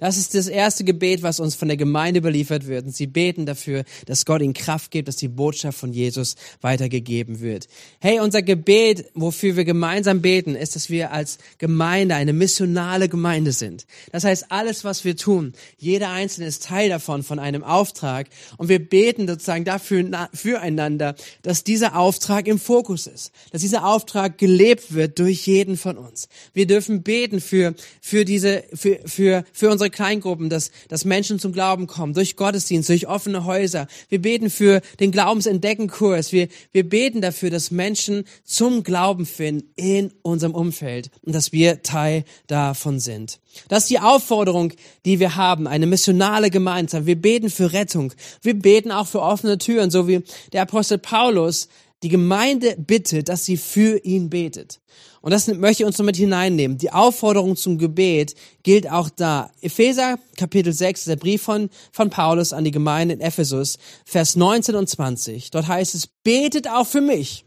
Das 0.01 0.17
ist 0.17 0.33
das 0.33 0.47
erste 0.47 0.83
Gebet, 0.83 1.21
was 1.21 1.39
uns 1.39 1.53
von 1.53 1.67
der 1.67 1.77
Gemeinde 1.77 2.21
überliefert 2.21 2.65
wird. 2.65 2.87
Und 2.87 2.95
sie 2.95 3.05
beten 3.05 3.45
dafür, 3.45 3.83
dass 4.07 4.25
Gott 4.25 4.41
ihnen 4.41 4.55
Kraft 4.55 4.89
gibt, 4.89 5.07
dass 5.07 5.15
die 5.15 5.27
Botschaft 5.27 5.77
von 5.77 5.93
Jesus 5.93 6.37
weitergegeben 6.59 7.39
wird. 7.39 7.67
Hey, 7.99 8.19
unser 8.19 8.41
Gebet, 8.41 9.05
wofür 9.13 9.55
wir 9.55 9.63
gemeinsam 9.63 10.23
beten, 10.23 10.55
ist, 10.55 10.75
dass 10.75 10.89
wir 10.89 11.11
als 11.11 11.37
Gemeinde 11.59 12.15
eine 12.15 12.33
missionale 12.33 13.09
Gemeinde 13.09 13.51
sind. 13.51 13.85
Das 14.11 14.23
heißt, 14.23 14.45
alles, 14.49 14.83
was 14.83 15.05
wir 15.05 15.15
tun, 15.15 15.53
jeder 15.77 16.09
Einzelne 16.09 16.47
ist 16.47 16.63
Teil 16.63 16.89
davon, 16.89 17.21
von 17.21 17.37
einem 17.37 17.63
Auftrag. 17.63 18.25
Und 18.57 18.69
wir 18.69 18.79
beten 18.79 19.27
sozusagen 19.27 19.65
dafür, 19.65 20.27
füreinander, 20.33 21.13
dass 21.43 21.63
dieser 21.63 21.95
Auftrag 21.95 22.47
im 22.47 22.57
Fokus 22.57 23.05
ist. 23.05 23.31
Dass 23.51 23.61
dieser 23.61 23.85
Auftrag 23.85 24.39
gelebt 24.39 24.95
wird 24.95 25.19
durch 25.19 25.45
jeden 25.45 25.77
von 25.77 25.99
uns. 25.99 26.27
Wir 26.55 26.65
dürfen 26.65 27.03
beten 27.03 27.39
für, 27.39 27.75
für 28.01 28.25
diese, 28.25 28.63
für, 28.73 28.99
für, 29.05 29.43
für 29.53 29.69
unsere 29.69 29.90
Kleingruppen, 29.91 30.49
dass, 30.49 30.71
dass 30.87 31.05
Menschen 31.05 31.39
zum 31.39 31.53
Glauben 31.53 31.87
kommen, 31.87 32.13
durch 32.13 32.35
Gottesdienst, 32.35 32.89
durch 32.89 33.07
offene 33.07 33.45
Häuser. 33.45 33.87
Wir 34.09 34.21
beten 34.21 34.49
für 34.49 34.81
den 34.99 35.11
Glaubensentdeckenkurs. 35.11 36.31
Wir, 36.31 36.47
wir 36.71 36.87
beten 36.87 37.21
dafür, 37.21 37.49
dass 37.49 37.71
Menschen 37.71 38.25
zum 38.43 38.83
Glauben 38.83 39.25
finden 39.25 39.69
in 39.75 40.11
unserem 40.21 40.55
Umfeld 40.55 41.11
und 41.21 41.35
dass 41.35 41.51
wir 41.51 41.83
Teil 41.83 42.23
davon 42.47 42.99
sind. 42.99 43.39
Das 43.67 43.83
ist 43.83 43.89
die 43.89 43.99
Aufforderung, 43.99 44.73
die 45.05 45.19
wir 45.19 45.35
haben, 45.35 45.67
eine 45.67 45.85
missionale 45.85 46.49
Gemeinschaft. 46.49 47.05
Wir 47.05 47.21
beten 47.21 47.49
für 47.49 47.73
Rettung. 47.73 48.13
Wir 48.41 48.53
beten 48.53 48.91
auch 48.91 49.07
für 49.07 49.21
offene 49.21 49.57
Türen, 49.57 49.91
so 49.91 50.07
wie 50.07 50.23
der 50.53 50.63
Apostel 50.63 50.97
Paulus 50.97 51.67
die 52.03 52.09
Gemeinde 52.09 52.75
bittet, 52.77 53.29
dass 53.29 53.45
sie 53.45 53.57
für 53.57 53.97
ihn 54.03 54.29
betet. 54.29 54.81
Und 55.21 55.31
das 55.31 55.47
möchte 55.47 55.83
ich 55.83 55.87
uns 55.87 55.99
noch 55.99 56.05
mit 56.05 56.17
hineinnehmen. 56.17 56.79
Die 56.79 56.91
Aufforderung 56.91 57.55
zum 57.55 57.77
Gebet 57.77 58.33
gilt 58.63 58.89
auch 58.89 59.09
da. 59.09 59.51
Epheser 59.61 60.17
Kapitel 60.35 60.73
6, 60.73 61.05
der 61.05 61.15
Brief 61.15 61.43
von, 61.43 61.69
von 61.91 62.09
Paulus 62.09 62.53
an 62.53 62.63
die 62.63 62.71
Gemeinde 62.71 63.13
in 63.13 63.21
Ephesus, 63.21 63.77
Vers 64.03 64.35
19 64.35 64.75
und 64.75 64.89
20. 64.89 65.51
Dort 65.51 65.67
heißt 65.67 65.93
es, 65.93 66.07
betet 66.07 66.67
auch 66.67 66.87
für 66.87 67.01
mich 67.01 67.45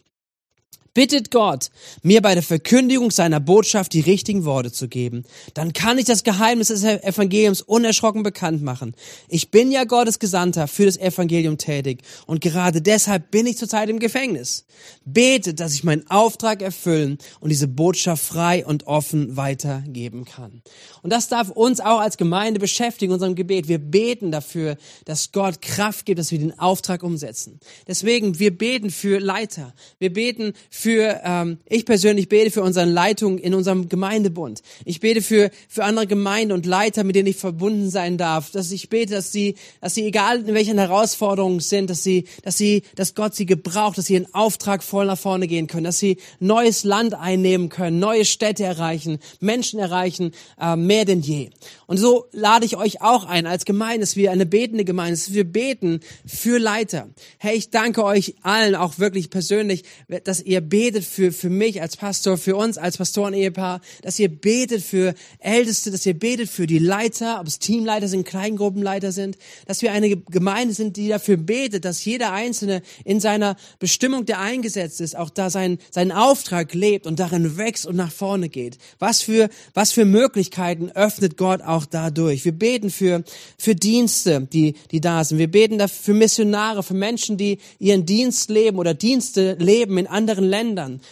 bittet 0.95 1.31
Gott, 1.31 1.71
mir 2.03 2.23
bei 2.23 2.35
der 2.35 2.43
Verkündigung 2.43 3.11
seiner 3.11 3.41
Botschaft 3.41 3.93
die 3.93 4.01
richtigen 4.01 4.45
Worte 4.45 4.73
zu 4.73 4.89
geben. 4.89 5.25
Dann 5.53 5.73
kann 5.73 5.99
ich 5.99 6.05
das 6.05 6.25
Geheimnis 6.25 6.69
des 6.69 6.85
Evangeliums 6.85 7.61
unerschrocken 7.61 8.23
bekannt 8.23 8.63
machen. 8.63 8.95
Ich 9.29 9.51
bin 9.51 9.73
ja 9.73 9.85
Gottes 9.85 10.21
Gesandter 10.21 10.69
für 10.69 10.87
das 10.87 10.97
Evangelium 10.97 11.59
tätig 11.59 12.03
und 12.27 12.41
gerade 12.41 12.81
deshalb 12.81 13.31
bin 13.31 13.47
ich 13.47 13.59
zurzeit 13.59 13.89
im 13.89 13.99
Gefängnis. 13.99 14.65
Betet, 15.05 15.61
dass 15.61 15.75
ich 15.75 15.85
meinen 15.85 16.09
Auftrag 16.09 16.63
erfüllen 16.63 17.19
und 17.41 17.51
diese 17.51 17.69
Botschaft 17.69 18.25
frei 18.25 18.65
und 18.65 18.87
offen 18.87 19.37
weitergeben 19.37 20.25
kann. 20.25 20.63
Und 21.03 21.13
das 21.13 21.29
darf 21.29 21.51
uns 21.51 21.81
auch 21.81 22.01
als 22.01 22.17
Gemeinde 22.17 22.61
beschäftigen, 22.61 23.13
unserem 23.13 23.35
Gebet. 23.35 23.69
Wir 23.69 23.79
beten 23.79 24.31
dafür, 24.31 24.77
dass 25.05 25.33
Gott 25.33 25.61
Kraft 25.61 26.07
gibt, 26.07 26.19
dass 26.19 26.31
wir 26.31 26.39
den 26.39 26.59
Auftrag 26.59 27.03
umsetzen. 27.03 27.59
Deswegen, 27.89 28.39
wir 28.39 28.57
beten 28.57 28.91
für 28.91 29.19
Leiter. 29.19 29.75
Wir 29.99 30.13
beten 30.13 30.55
für, 30.85 31.23
ähm, 31.25 31.57
ich 31.64 31.87
persönlich 31.87 32.29
bete 32.29 32.50
für 32.50 32.61
unseren 32.61 32.91
Leitungen 32.91 33.38
in 33.38 33.55
unserem 33.55 33.88
Gemeindebund. 33.88 34.61
Ich 34.85 35.00
bete 35.00 35.23
für, 35.23 35.50
für 35.67 35.83
andere 35.83 36.07
Gemeinden 36.07 36.53
und 36.53 36.67
Leiter, 36.67 37.05
mit 37.05 37.17
denen 37.17 37.29
ich 37.29 37.37
verbunden 37.37 37.88
sein 37.88 38.19
darf. 38.19 38.50
Dass 38.50 38.71
ich 38.71 38.91
bete, 38.91 39.14
dass 39.14 39.33
sie, 39.33 39.55
dass 39.81 39.95
sie, 39.95 40.05
egal 40.05 40.47
in 40.47 40.53
welchen 40.53 40.76
Herausforderungen 40.76 41.61
sind, 41.61 41.88
dass 41.88 42.03
sie, 42.03 42.26
dass 42.43 42.59
sie, 42.59 42.83
dass 42.97 43.14
Gott 43.14 43.35
sie 43.35 43.47
gebraucht, 43.47 43.97
dass 43.97 44.05
sie 44.05 44.17
in 44.17 44.35
Auftrag 44.35 44.83
voll 44.83 45.07
nach 45.07 45.17
vorne 45.17 45.49
gehen 45.49 45.69
können, 45.69 45.85
dass 45.85 45.99
sie 45.99 46.19
neues 46.38 46.85
Land 46.85 47.14
einnehmen 47.14 47.71
können, 47.71 47.99
neue 47.99 48.26
Städte 48.26 48.64
erreichen, 48.64 49.21
Menschen 49.41 49.81
erreichen, 49.81 50.33
äh, 50.61 50.76
mehr 50.76 51.07
denn 51.07 51.23
je. 51.23 51.49
Und 51.87 51.97
so 51.97 52.26
lade 52.33 52.67
ich 52.67 52.76
euch 52.76 53.00
auch 53.00 53.25
ein 53.25 53.47
als 53.47 53.64
Gemeinde, 53.64 54.00
dass 54.00 54.17
wir 54.17 54.33
eine 54.33 54.45
betende 54.45 54.85
Gemeinde, 54.85 55.12
dass 55.12 55.33
wir 55.33 55.45
beten 55.45 56.00
für 56.26 56.59
Leiter. 56.59 57.09
Hey, 57.38 57.57
ich 57.57 57.71
danke 57.71 58.05
euch 58.05 58.35
allen 58.43 58.75
auch 58.75 58.99
wirklich 58.99 59.31
persönlich, 59.31 59.85
dass 60.25 60.43
ihr 60.43 60.61
betet 60.75 61.04
für, 61.04 61.31
für 61.31 61.50
mich 61.50 61.81
als 61.81 61.97
Pastor, 61.97 62.37
für 62.37 62.57
uns 62.57 62.78
als 62.78 62.99
Pastoren-Ehepaar, 62.99 63.81
dass 64.02 64.19
ihr 64.19 64.28
betet 64.28 64.83
für 64.83 65.14
Älteste, 65.38 65.93
dass 65.93 66.04
ihr 66.04 66.19
betet 66.19 66.50
für 66.50 66.66
die 66.66 66.81
Leiter, 66.81 67.38
ob 67.38 67.47
es 67.47 67.61
Teamleiter 67.61 68.09
sind, 68.09 68.26
Kleingruppenleiter 68.26 69.12
sind, 69.12 69.38
dass 69.66 69.83
wir 69.83 69.93
eine 69.93 70.16
Gemeinde 70.16 70.75
sind, 70.75 70.97
die 70.97 71.07
dafür 71.07 71.37
betet, 71.37 71.85
dass 71.85 72.04
jeder 72.04 72.33
Einzelne 72.33 72.83
in 73.04 73.21
seiner 73.21 73.54
Bestimmung, 73.78 74.26
der 74.26 74.40
eingesetzt 74.40 75.00
ist, 75.00 75.16
auch 75.16 75.31
da 75.31 75.49
seinen, 75.49 75.78
seinen 75.93 76.11
Auftrag 76.11 76.75
lebt 76.75 77.07
und 77.07 77.21
darin 77.21 77.57
wächst 77.57 77.87
und 77.87 77.95
nach 77.95 78.11
vorne 78.11 78.49
geht. 78.49 78.78
Was 78.99 79.23
für, 79.23 79.50
was 79.75 79.93
für 79.93 80.04
Möglichkeiten 80.04 80.90
öffnet 80.90 81.37
Gott 81.37 81.62
auch 81.62 81.87
dadurch. 81.87 82.45
Wir 82.45 82.50
beten 82.50 82.90
für, 82.90 83.23
für 83.59 83.76
Dienste, 83.76 84.49
die, 84.52 84.75
die 84.90 85.00
da 85.00 85.23
sind. 85.23 85.38
Wir 85.38 85.49
beten 85.49 85.78
dafür 85.78 86.02
für 86.02 86.14
Missionare, 86.14 86.83
für 86.83 86.95
Menschen, 86.95 87.37
die 87.37 87.59
ihren 87.78 88.07
Dienst 88.07 88.50
leben 88.50 88.78
oder 88.78 88.93
Dienste 88.93 89.54
leben 89.61 89.99
in 89.99 90.09
anderen 90.09 90.45
Ländern, 90.45 90.63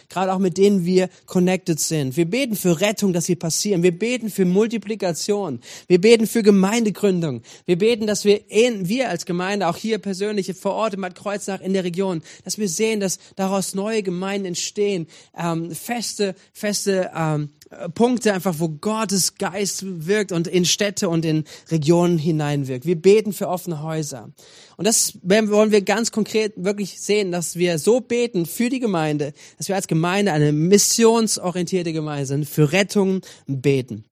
gerade 0.08 0.32
auch 0.32 0.38
mit 0.38 0.56
denen 0.56 0.84
wir 0.84 1.08
connected 1.26 1.78
sind. 1.78 2.16
Wir 2.16 2.24
beten 2.24 2.56
für 2.56 2.80
Rettung, 2.80 3.12
dass 3.12 3.26
sie 3.26 3.36
passieren. 3.36 3.82
Wir 3.82 3.96
beten 3.96 4.30
für 4.30 4.44
Multiplikation. 4.44 5.60
Wir 5.86 6.00
beten 6.00 6.26
für 6.26 6.42
Gemeindegründung. 6.42 7.42
Wir 7.66 7.78
beten, 7.78 8.06
dass 8.06 8.24
wir, 8.24 8.50
in, 8.50 8.88
wir 8.88 9.10
als 9.10 9.26
Gemeinde, 9.26 9.68
auch 9.68 9.76
hier 9.76 9.98
persönlich 9.98 10.52
vor 10.54 10.72
Ort 10.72 10.94
in 10.94 11.00
Bad 11.00 11.14
Kreuznach 11.14 11.60
in 11.60 11.72
der 11.72 11.84
Region, 11.84 12.22
dass 12.44 12.58
wir 12.58 12.68
sehen, 12.68 13.00
dass 13.00 13.18
daraus 13.36 13.74
neue 13.74 14.02
Gemeinden 14.02 14.46
entstehen, 14.46 15.06
ähm, 15.36 15.70
feste, 15.72 16.34
feste 16.52 17.10
ähm, 17.14 17.50
Punkte 17.94 18.32
einfach, 18.32 18.56
wo 18.58 18.68
Gottes 18.68 19.36
Geist 19.36 19.84
wirkt 20.06 20.32
und 20.32 20.46
in 20.46 20.64
Städte 20.64 21.08
und 21.08 21.24
in 21.24 21.44
Regionen 21.70 22.18
hineinwirkt. 22.18 22.86
Wir 22.86 23.00
beten 23.00 23.32
für 23.32 23.48
offene 23.48 23.82
Häuser. 23.82 24.30
Und 24.76 24.86
das 24.86 25.18
wollen 25.22 25.70
wir 25.70 25.82
ganz 25.82 26.12
konkret 26.12 26.52
wirklich 26.56 27.00
sehen, 27.00 27.32
dass 27.32 27.56
wir 27.56 27.78
so 27.78 28.00
beten 28.00 28.46
für 28.46 28.68
die 28.68 28.80
Gemeinde, 28.80 29.32
dass 29.58 29.68
wir 29.68 29.76
als 29.76 29.88
Gemeinde 29.88 30.32
eine 30.32 30.52
missionsorientierte 30.52 31.92
Gemeinde 31.92 32.26
sind, 32.26 32.48
für 32.48 32.72
Rettung 32.72 33.20
beten. 33.46 34.04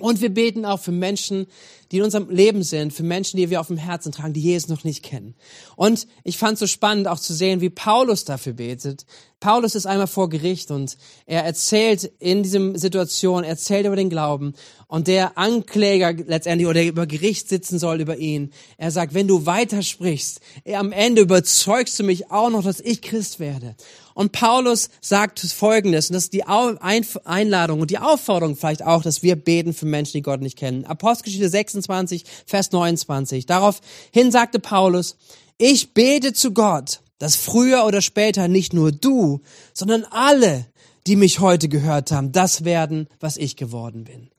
Und 0.00 0.20
wir 0.20 0.30
beten 0.30 0.64
auch 0.64 0.80
für 0.80 0.92
Menschen, 0.92 1.46
die 1.90 1.98
in 1.98 2.04
unserem 2.04 2.30
Leben 2.30 2.62
sind, 2.62 2.92
für 2.92 3.02
Menschen, 3.02 3.36
die 3.36 3.50
wir 3.50 3.60
auf 3.60 3.68
dem 3.68 3.76
Herzen 3.76 4.12
tragen, 4.12 4.32
die 4.32 4.42
Jesus 4.42 4.68
noch 4.68 4.84
nicht 4.84 5.02
kennen. 5.02 5.34
Und 5.76 6.06
ich 6.24 6.38
fand 6.38 6.54
es 6.54 6.60
so 6.60 6.66
spannend 6.66 7.08
auch 7.08 7.18
zu 7.18 7.34
sehen, 7.34 7.60
wie 7.60 7.70
Paulus 7.70 8.24
dafür 8.24 8.54
betet. 8.54 9.06
Paulus 9.40 9.76
ist 9.76 9.86
einmal 9.86 10.08
vor 10.08 10.28
Gericht 10.28 10.72
und 10.72 10.96
er 11.24 11.44
erzählt 11.44 12.10
in 12.18 12.42
diesem 12.42 12.76
Situation, 12.76 13.44
erzählt 13.44 13.86
über 13.86 13.94
den 13.94 14.10
Glauben 14.10 14.54
und 14.88 15.06
der 15.06 15.38
Ankläger 15.38 16.12
letztendlich 16.12 16.68
oder 16.68 16.82
über 16.82 17.06
Gericht 17.06 17.48
sitzen 17.48 17.78
soll 17.78 18.00
über 18.00 18.16
ihn. 18.16 18.50
Er 18.78 18.90
sagt, 18.90 19.14
wenn 19.14 19.28
du 19.28 19.46
weitersprichst, 19.46 20.40
am 20.74 20.90
Ende 20.90 21.22
überzeugst 21.22 21.98
du 22.00 22.02
mich 22.02 22.32
auch 22.32 22.50
noch, 22.50 22.64
dass 22.64 22.80
ich 22.80 23.00
Christ 23.00 23.38
werde. 23.38 23.76
Und 24.12 24.32
Paulus 24.32 24.90
sagt 25.00 25.38
Folgendes, 25.38 26.10
und 26.10 26.14
das 26.14 26.24
ist 26.24 26.32
die 26.32 26.42
Einladung 26.42 27.80
und 27.80 27.90
die 27.92 27.98
Aufforderung 27.98 28.56
vielleicht 28.56 28.82
auch, 28.82 29.02
dass 29.02 29.22
wir 29.22 29.36
beten 29.36 29.72
für 29.72 29.86
Menschen, 29.86 30.14
die 30.14 30.22
Gott 30.22 30.40
nicht 30.40 30.58
kennen. 30.58 30.84
Apostelgeschichte 30.84 31.48
26, 31.82 32.24
Vers 32.46 32.72
29. 32.72 33.46
Daraufhin 33.46 34.30
sagte 34.30 34.58
Paulus, 34.58 35.16
ich 35.58 35.94
bete 35.94 36.32
zu 36.32 36.52
Gott, 36.52 37.00
dass 37.18 37.36
früher 37.36 37.84
oder 37.84 38.00
später 38.00 38.48
nicht 38.48 38.72
nur 38.72 38.92
du, 38.92 39.40
sondern 39.74 40.04
alle, 40.10 40.66
die 41.06 41.16
mich 41.16 41.40
heute 41.40 41.68
gehört 41.68 42.12
haben, 42.12 42.32
das 42.32 42.64
werden, 42.64 43.08
was 43.20 43.36
ich 43.36 43.56
geworden 43.56 44.04
bin. 44.04 44.30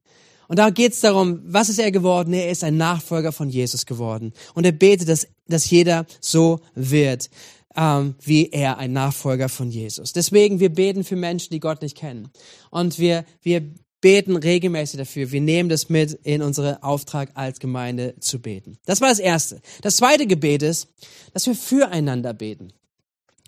Und 0.47 0.57
da 0.57 0.71
geht 0.71 0.93
es 0.93 1.01
darum, 1.01 1.41
was 1.45 1.69
ist 1.69 1.79
er 1.79 1.91
geworden? 1.91 2.33
Er 2.33 2.49
ist 2.49 2.63
ein 2.63 2.77
Nachfolger 2.77 3.31
von 3.31 3.49
Jesus 3.49 3.85
geworden. 3.85 4.33
Und 4.55 4.65
er 4.65 4.71
betet, 4.71 5.07
dass, 5.07 5.27
dass 5.47 5.69
jeder 5.69 6.07
so 6.21 6.59
wird, 6.73 7.29
ähm, 7.75 8.15
wie 8.21 8.49
er 8.49 8.79
ein 8.79 8.91
Nachfolger 8.91 9.47
von 9.47 9.69
Jesus. 9.69 10.11
Deswegen, 10.11 10.59
wir 10.59 10.73
beten 10.73 11.03
für 11.03 11.15
Menschen, 11.15 11.53
die 11.53 11.59
Gott 11.59 11.83
nicht 11.83 11.95
kennen. 11.95 12.29
Und 12.71 12.97
wir, 12.97 13.25
wir 13.43 13.61
beten 14.01 14.35
regelmäßig 14.35 14.97
dafür. 14.97 15.31
Wir 15.31 15.41
nehmen 15.41 15.69
das 15.69 15.89
mit 15.89 16.13
in 16.23 16.41
unseren 16.41 16.81
Auftrag 16.81 17.31
als 17.33 17.59
Gemeinde 17.59 18.15
zu 18.19 18.39
beten. 18.39 18.77
Das 18.85 19.01
war 19.01 19.09
das 19.09 19.19
Erste. 19.19 19.61
Das 19.81 19.97
zweite 19.97 20.27
Gebet 20.27 20.63
ist, 20.63 20.87
dass 21.33 21.45
wir 21.45 21.55
füreinander 21.55 22.33
beten. 22.33 22.73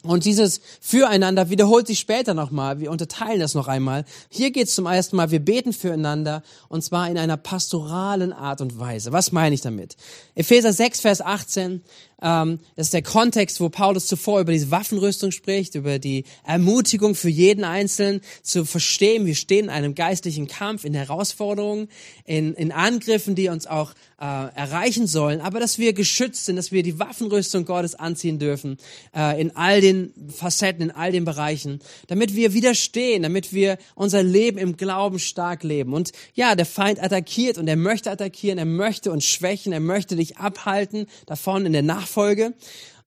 Und 0.04 0.26
dieses 0.26 0.62
Füreinander 0.80 1.52
wiederholt 1.52 1.86
sich 1.86 2.00
später 2.00 2.34
nochmal. 2.34 2.80
Wir 2.80 2.90
unterteilen 2.90 3.40
das 3.40 3.54
noch 3.54 3.68
einmal. 3.68 4.04
Hier 4.30 4.50
geht 4.50 4.68
es 4.68 4.74
zum 4.74 4.88
ersten 4.88 5.16
Mal, 5.16 5.30
wir 5.30 5.40
beten 5.40 5.74
füreinander 5.74 6.42
und 6.70 6.84
zwar 6.84 7.08
in 7.08 7.20
einer 7.20 7.38
pastoralen 7.38 8.34
Art 8.34 8.62
und 8.62 8.80
Weise. 8.80 9.12
Was 9.12 9.32
meine 9.32 9.54
ich 9.54 9.62
damit? 9.62 9.96
Epheser 10.34 10.74
6, 10.74 11.02
Vers 11.02 11.22
18 11.22 11.84
ähm, 12.22 12.60
das 12.76 12.88
ist 12.88 12.94
der 12.94 13.02
Kontext, 13.02 13.60
wo 13.60 13.70
Paulus 13.70 14.08
zuvor 14.08 14.42
über 14.42 14.52
diese 14.52 14.72
Waffenrüstung 14.72 15.32
spricht, 15.32 15.76
über 15.76 15.98
die 15.98 16.26
Ermutigung 16.44 17.16
für 17.16 17.30
jeden 17.30 17.64
Einzelnen 17.64 18.22
zu 18.44 18.64
verstehen, 18.64 19.26
wir 19.26 19.36
stehen 19.36 19.66
in 19.66 19.72
einem 19.72 19.96
geistlichen 19.96 20.48
Kampf, 20.48 20.86
in 20.86 20.94
Herausforderungen, 20.94 21.88
in, 22.26 22.54
in 22.54 22.72
Angriffen, 22.72 23.34
die 23.34 23.50
uns 23.50 23.66
auch 23.66 23.94
äh, 24.20 24.24
erreichen 24.24 25.08
sollen, 25.08 25.42
aber 25.42 25.60
dass 25.60 25.80
wir 25.80 25.94
geschützt 25.94 26.46
sind, 26.46 26.56
dass 26.56 26.72
wir 26.72 26.84
die 26.84 27.00
Waffenrüstung 27.00 27.66
Gottes 27.66 27.96
anziehen 27.96 28.38
dürfen, 28.38 28.78
äh, 29.16 29.42
in 29.42 29.56
all 29.56 29.82
den 29.82 30.14
Facetten, 30.30 30.84
in 30.84 30.92
all 30.92 31.12
den 31.12 31.26
Bereichen, 31.26 31.80
damit 32.08 32.36
wir 32.36 32.54
widerstehen, 32.54 33.24
damit 33.24 33.52
wir 33.52 33.80
unser 33.96 34.22
Leben 34.22 34.60
im 34.60 34.78
Glauben 34.78 35.18
stark 35.18 35.64
leben. 35.64 35.94
Und 35.94 36.12
ja, 36.36 36.54
der 36.54 36.68
Feind 36.68 37.02
attackiert 37.02 37.58
und 37.58 37.68
er 37.68 37.76
möchte 37.76 38.12
attackieren, 38.12 38.60
er 38.60 38.66
möchte 38.66 39.12
uns 39.12 39.26
schwächen, 39.26 39.74
er 39.74 39.80
möchte 39.80 40.16
dich 40.16 40.38
abhalten 40.38 41.08
davon 41.26 41.66
in 41.66 41.74
der 41.74 41.82
Nachfolge 41.82 42.11
Nachfolge. 42.12 42.54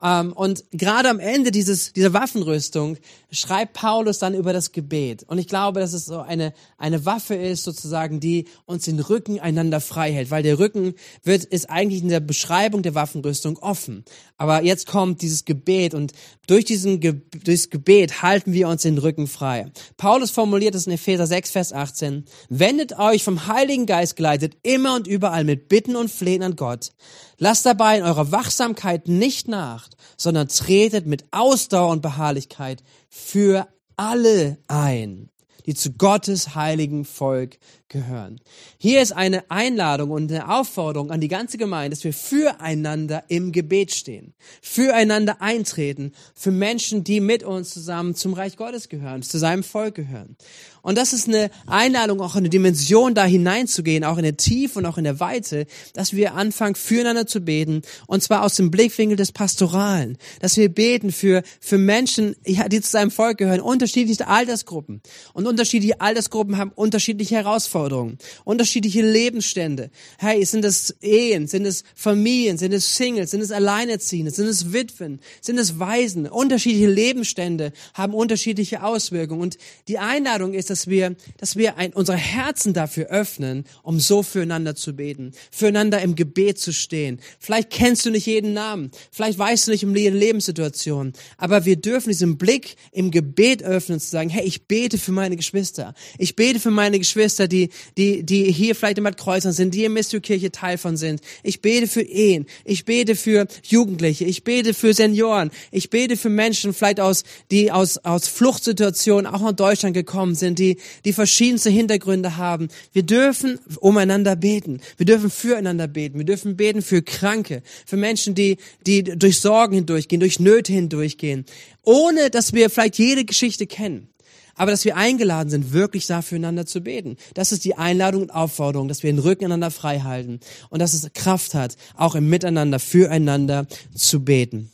Ähm, 0.03 0.33
und 0.33 0.65
gerade 0.73 1.09
am 1.09 1.21
Ende 1.21 1.51
dieses, 1.51 1.93
dieser 1.93 2.13
Waffenrüstung 2.13 2.97
schreibt 3.31 3.75
Paulus 3.75 4.19
dann 4.19 4.35
über 4.35 4.53
das 4.53 4.73
Gebet. 4.73 5.25
Und 5.25 5.39
ich 5.39 5.49
glaube, 5.49 5.81
dass 5.81 5.93
es 5.93 6.07
so 6.07 6.21
eine, 6.21 6.53
eine 6.79 7.05
Waffe 7.05 7.35
ist, 7.35 7.65
sozusagen, 7.65 8.21
die 8.21 8.47
uns 8.67 8.85
den 8.85 9.01
Rücken 9.01 9.41
einander 9.41 9.81
frei 9.81 10.13
hält. 10.13 10.31
Weil 10.31 10.43
der 10.43 10.59
Rücken 10.59 10.95
wird, 11.23 11.45
ist 11.45 11.71
eigentlich 11.71 12.03
in 12.03 12.09
der 12.09 12.21
Beschreibung 12.21 12.83
der 12.83 12.95
Waffenrüstung 12.95 13.59
offen. 13.59 14.05
Aber 14.37 14.63
jetzt 14.63 14.87
kommt 14.87 15.23
dieses 15.23 15.45
Gebet 15.45 15.95
und 15.95 16.13
durch 16.47 16.65
diesen 16.65 17.01
Ge 17.01 17.15
durchs 17.45 17.71
Gebet 17.71 18.23
halten 18.23 18.53
wir 18.53 18.69
uns 18.69 18.83
den 18.83 18.99
Rücken 18.99 19.27
frei. 19.27 19.71
Paulus 19.97 20.31
formuliert 20.31 20.75
es 20.75 20.87
in 20.87 20.93
Epheser 20.93 21.27
6, 21.27 21.51
Vers 21.51 21.73
18. 21.73 22.25
Wendet 22.49 22.99
euch 22.99 23.25
vom 23.25 23.47
Heiligen 23.47 23.87
Geist 23.87 24.17
geleitet 24.17 24.57
immer 24.63 24.97
und 24.97 25.07
überall 25.07 25.45
mit 25.45 25.69
Bitten 25.69 25.97
und 25.97 26.11
Flehen 26.11 26.43
an 26.43 26.57
Gott. 26.57 26.91
Lasst 27.39 27.67
dabei 27.67 27.99
in 27.99 28.05
eurer 28.05 28.31
Wachsamkeit 28.31 29.09
nicht 29.09 29.49
nach, 29.49 29.84
sondern 30.17 30.49
tretet 30.49 31.07
mit 31.07 31.25
Ausdauer 31.31 31.91
und 31.91 32.03
Beharrlichkeit 32.03 32.83
für 33.09 33.69
alle 33.97 34.59
ein, 34.69 35.31
die 35.67 35.75
zu 35.75 35.93
Gottes 35.93 36.55
heiligen 36.55 37.05
Volk 37.05 37.59
gehören. 37.89 38.41
Hier 38.79 39.01
ist 39.01 39.13
eine 39.13 39.51
Einladung 39.51 40.11
und 40.11 40.31
eine 40.31 40.55
Aufforderung 40.55 41.11
an 41.11 41.21
die 41.21 41.29
ganze 41.29 41.59
Gemeinde, 41.59 41.91
dass 41.91 42.05
wir 42.05 42.13
füreinander 42.13 43.25
im 43.29 43.53
Gebet 43.53 43.95
stehen, 43.95 44.35
füreinander 44.61 45.41
eintreten, 45.41 46.13
für 46.35 46.51
Menschen, 46.51 47.05
die 47.05 47.21
mit 47.21 47.45
uns 47.45 47.71
zusammen 47.71 48.15
zum 48.15 48.35
Reich 48.35 48.57
Gottes 48.57 48.89
gehören, 48.89 49.23
zu 49.23 49.39
seinem 49.39 49.63
Volk 49.63 49.95
gehören. 49.95 50.37
Und 50.85 50.99
das 50.99 51.15
ist 51.15 51.29
eine 51.29 51.51
Einladung, 51.67 52.21
auch 52.21 52.35
in 52.35 52.41
eine 52.41 52.51
Dimension 52.51 53.15
da 53.15 53.25
hineinzugehen, 53.25 54.05
auch 54.05 54.19
in 54.19 54.23
der 54.23 54.37
Tiefe 54.37 54.79
und 54.79 54.87
auch 54.87 54.99
in 54.99 55.05
der 55.05 55.19
Weite, 55.19 55.67
dass 55.95 56.13
wir 56.13 56.35
anfangen, 56.35 56.75
füreinander 56.75 57.27
zu 57.27 57.41
beten, 57.41 57.81
und 58.07 58.23
zwar 58.23 58.43
aus 58.43 58.57
dem 58.57 58.71
Blickwinkel 58.71 59.17
des 59.17 59.33
Pastoralen, 59.33 60.19
dass 60.41 60.59
wir 60.59 60.69
beten 60.69 61.11
für, 61.11 61.43
für 61.59 61.79
Menschen, 61.79 62.37
die 62.47 62.81
zu 62.83 62.91
seinem 62.91 63.11
Volk 63.11 63.39
gehören, 63.39 63.61
unterschiedlichste 63.61 64.29
Altersgruppen. 64.29 65.01
Und 65.33 65.47
unterschiedliche 65.47 66.03
Altersgruppen 66.03 66.59
haben 66.59 66.71
unterschiedliche 66.75 67.37
Herausforderungen, 67.37 68.19
unterschiedliche 68.45 69.01
Lebensstände. 69.01 69.91
Hey, 70.19 70.45
sind 70.45 70.67
es 70.67 70.91
Ehen, 71.01 71.47
sind 71.47 71.65
es 71.65 71.85
Familien, 71.95 72.59
sind 72.59 72.75
es 72.75 72.95
Singles, 72.95 73.31
sind 73.31 73.41
es 73.41 73.53
Alleinerziehende, 73.53 74.31
sind 74.31 74.49
es 74.49 74.75
Witwen, 74.75 75.21
sind 75.41 75.59
es 75.59 75.79
Waisen? 75.79 76.27
Unterschiedliche 76.27 76.91
Lebensstände 76.91 77.73
haben 77.95 78.13
unterschiedliche 78.13 78.83
Auswirkungen. 78.83 79.41
Und 79.41 79.57
die 79.89 79.99
Einladung 79.99 80.53
ist, 80.53 80.74
dass 80.75 80.87
wir, 80.87 81.17
dass 81.39 81.57
wir 81.57 81.79
ein, 81.79 81.95
unsere 81.95 82.19
Herzen 82.19 82.75
dafür 82.75 83.07
öffnen, 83.07 83.65
um 83.83 83.99
so 83.99 84.23
füreinander 84.23 84.75
zu 84.75 84.95
beten, 84.95 85.33
füreinander 85.51 86.03
im 86.03 86.15
Gebet 86.15 86.59
zu 86.59 86.73
stehen. 86.73 87.19
Vielleicht 87.39 87.71
kennst 87.71 88.05
du 88.07 88.11
nicht 88.11 88.27
jeden 88.27 88.53
Namen, 88.53 88.91
vielleicht 89.11 89.39
weißt 89.39 89.67
du 89.67 89.71
nicht 89.71 89.85
um 89.85 89.97
jede 89.97 90.17
Lebenssituation, 90.17 91.15
aber 91.39 91.65
wir 91.65 91.77
dürfen 91.77 92.11
diesen 92.11 92.37
Blick 92.37 92.77
im 92.93 93.11
Gebet 93.11 93.63
öffnen, 93.63 94.01
zu 94.01 94.09
sagen, 94.09 94.29
hey, 94.29 94.45
ich 94.45 94.67
bete 94.67 94.99
für 94.99 95.13
meine 95.13 95.37
Geschwister. 95.37 95.95
Ich 96.19 96.37
bete 96.37 96.61
für 96.61 96.71
meine 96.71 96.99
Geschwister, 96.99 97.49
die, 97.49 97.71
die, 97.97 98.23
die 98.23 98.53
hier 98.53 98.75
vielleicht 98.75 99.03
Bad 99.03 99.17
Kreuzern 99.17 99.53
sind, 99.53 99.75
die 99.75 99.85
im 99.85 99.93
Mystikirche 99.93 100.51
Teil 100.51 100.79
von 100.79 100.97
sind. 100.97 101.21
Ich 101.43 101.61
bete 101.61 101.87
für 101.87 102.03
Ehen. 102.03 102.47
Ich 102.65 102.85
bete 102.85 103.15
für 103.15 103.47
Jugendliche. 103.63 104.25
Ich 104.25 104.45
bete 104.45 104.75
für 104.75 104.95
Senioren. 104.95 105.51
Ich 105.71 105.91
bete 105.91 106.17
für 106.17 106.31
Menschen 106.31 106.75
vielleicht 106.75 107.01
aus, 107.01 107.25
die 107.51 107.71
aus, 107.71 107.99
aus 107.99 108.29
Fluchtsituationen 108.29 109.27
auch 109.27 109.41
nach 109.41 109.53
Deutschland 109.53 109.95
gekommen 109.95 110.35
sind, 110.35 110.59
die, 110.59 110.64
die 111.05 111.13
verschiedenste 111.13 111.71
Hintergründe 111.71 112.37
haben. 112.37 112.69
Wir 112.93 113.03
dürfen 113.03 113.59
umeinander 113.81 114.37
beten. 114.37 114.81
Wir 114.97 115.07
dürfen 115.07 115.31
füreinander 115.31 115.87
beten. 115.87 116.19
Wir 116.19 116.27
dürfen 116.27 116.57
beten 116.57 116.83
für 116.83 117.03
Kranke, 117.03 117.63
für 117.87 117.97
Menschen, 117.97 118.35
die, 118.35 118.59
die 118.87 119.03
durch 119.03 119.41
Sorgen 119.41 119.75
hindurchgehen, 119.75 120.21
durch 120.21 120.41
Nöte 120.41 120.73
hindurchgehen, 120.73 121.45
ohne 121.83 122.31
dass 122.31 122.53
wir 122.53 122.71
vielleicht 122.71 122.99
jede 122.99 123.25
Geschichte 123.25 123.67
kennen. 123.67 124.09
Aber 124.57 124.71
dass 124.71 124.85
wir 124.85 124.97
eingeladen 124.97 125.51
sind, 125.51 125.73
wirklich 125.73 126.07
da 126.07 126.23
füreinander 126.23 126.65
zu 126.65 126.81
beten. 126.81 127.17
Das 127.35 127.51
ist 127.51 127.65
die 127.65 127.75
Einladung 127.75 128.23
und 128.23 128.31
Aufforderung, 128.31 128.89
dass 128.89 129.03
wir 129.03 129.13
den 129.13 129.19
Rücken 129.19 129.47
einander 129.47 129.71
frei 129.71 130.01
halten 130.01 130.39
und 130.71 130.79
dass 130.81 130.95
es 130.95 131.13
Kraft 131.13 131.55
hat, 131.55 131.77
auch 131.97 132.15
im 132.15 132.29
Miteinander 132.29 132.79
füreinander 132.79 133.67
zu 133.95 134.25
beten. 134.25 134.71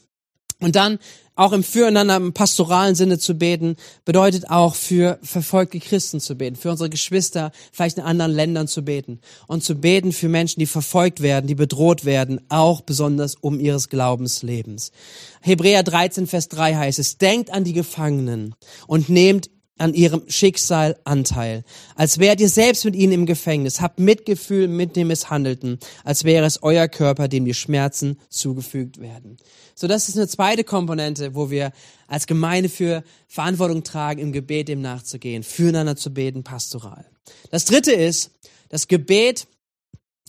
Und 0.60 0.76
dann 0.76 0.98
auch 1.40 1.52
im 1.52 1.62
Füreinander 1.64 2.16
im 2.16 2.34
pastoralen 2.34 2.94
Sinne 2.94 3.18
zu 3.18 3.34
beten, 3.34 3.76
bedeutet 4.04 4.50
auch 4.50 4.74
für 4.74 5.18
verfolgte 5.22 5.80
Christen 5.80 6.20
zu 6.20 6.34
beten, 6.34 6.54
für 6.54 6.70
unsere 6.70 6.90
Geschwister 6.90 7.50
vielleicht 7.72 7.96
in 7.96 8.04
anderen 8.04 8.32
Ländern 8.32 8.68
zu 8.68 8.84
beten 8.84 9.20
und 9.46 9.64
zu 9.64 9.76
beten 9.76 10.12
für 10.12 10.28
Menschen, 10.28 10.60
die 10.60 10.66
verfolgt 10.66 11.22
werden, 11.22 11.46
die 11.46 11.54
bedroht 11.54 12.04
werden, 12.04 12.42
auch 12.50 12.82
besonders 12.82 13.36
um 13.36 13.58
ihres 13.58 13.88
Glaubenslebens. 13.88 14.92
Hebräer 15.40 15.82
13, 15.82 16.26
Vers 16.26 16.48
3 16.48 16.74
heißt 16.74 16.98
es, 16.98 17.16
denkt 17.16 17.50
an 17.50 17.64
die 17.64 17.72
Gefangenen 17.72 18.54
und 18.86 19.08
nehmt 19.08 19.48
an 19.80 19.94
ihrem 19.94 20.22
Schicksal 20.28 20.96
Anteil. 21.04 21.64
Als 21.96 22.18
wärt 22.18 22.40
ihr 22.40 22.48
selbst 22.48 22.84
mit 22.84 22.94
ihnen 22.94 23.12
im 23.12 23.26
Gefängnis. 23.26 23.80
Habt 23.80 23.98
Mitgefühl 23.98 24.68
mit 24.68 24.94
dem 24.94 25.08
Misshandelten, 25.08 25.78
als 26.04 26.24
wäre 26.24 26.44
es 26.44 26.62
euer 26.62 26.86
Körper, 26.86 27.28
dem 27.28 27.44
die 27.44 27.54
Schmerzen 27.54 28.18
zugefügt 28.28 29.00
werden. 29.00 29.38
So, 29.74 29.86
das 29.86 30.08
ist 30.08 30.16
eine 30.16 30.28
zweite 30.28 30.64
Komponente, 30.64 31.34
wo 31.34 31.50
wir 31.50 31.72
als 32.06 32.26
Gemeinde 32.26 32.68
für 32.68 33.02
Verantwortung 33.26 33.82
tragen, 33.82 34.20
im 34.20 34.32
Gebet 34.32 34.68
dem 34.68 34.82
nachzugehen, 34.82 35.42
füreinander 35.42 35.96
zu 35.96 36.12
beten, 36.12 36.44
pastoral. 36.44 37.06
Das 37.50 37.64
dritte 37.64 37.92
ist, 37.92 38.32
das 38.68 38.86
Gebet 38.86 39.46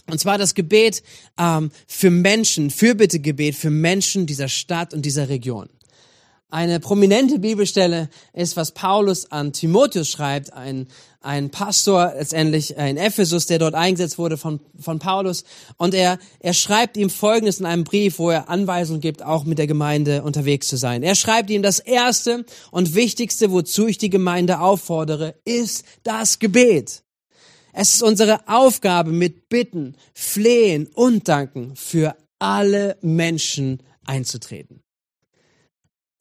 und 0.07 0.19
zwar 0.19 0.37
das 0.37 0.55
Gebet 0.55 1.03
ähm, 1.37 1.71
für 1.87 2.09
Menschen, 2.09 2.69
Fürbittegebet 2.69 3.55
für 3.55 3.69
Menschen 3.69 4.25
dieser 4.25 4.49
Stadt 4.49 4.93
und 4.93 5.05
dieser 5.05 5.29
Region. 5.29 5.69
Eine 6.53 6.81
prominente 6.81 7.39
Bibelstelle 7.39 8.09
ist, 8.33 8.57
was 8.57 8.73
Paulus 8.73 9.31
an 9.31 9.53
Timotheus 9.53 10.09
schreibt, 10.09 10.51
ein, 10.51 10.89
ein 11.21 11.49
Pastor 11.49 12.11
letztendlich 12.13 12.75
in 12.75 12.97
Ephesus, 12.97 13.45
der 13.45 13.57
dort 13.57 13.73
eingesetzt 13.73 14.17
wurde 14.17 14.35
von, 14.35 14.59
von 14.77 14.99
Paulus. 14.99 15.45
Und 15.77 15.93
er, 15.93 16.19
er 16.41 16.53
schreibt 16.53 16.97
ihm 16.97 17.09
Folgendes 17.09 17.61
in 17.61 17.65
einem 17.65 17.85
Brief, 17.85 18.19
wo 18.19 18.31
er 18.31 18.49
Anweisungen 18.49 18.99
gibt, 18.99 19.23
auch 19.23 19.45
mit 19.45 19.59
der 19.59 19.67
Gemeinde 19.67 20.23
unterwegs 20.23 20.67
zu 20.67 20.75
sein. 20.75 21.03
Er 21.03 21.15
schreibt 21.15 21.49
ihm, 21.49 21.63
das 21.63 21.79
Erste 21.79 22.45
und 22.69 22.95
Wichtigste, 22.95 23.53
wozu 23.53 23.87
ich 23.87 23.97
die 23.97 24.09
Gemeinde 24.09 24.59
auffordere, 24.59 25.35
ist 25.45 25.85
das 26.03 26.39
Gebet. 26.39 27.03
Es 27.71 27.93
ist 27.93 28.03
unsere 28.03 28.45
Aufgabe, 28.49 29.11
mit 29.11 29.47
Bitten, 29.47 29.95
Flehen 30.13 30.87
und 30.95 31.29
Danken 31.29 31.77
für 31.77 32.13
alle 32.39 32.97
Menschen 33.01 33.81
einzutreten. 34.05 34.83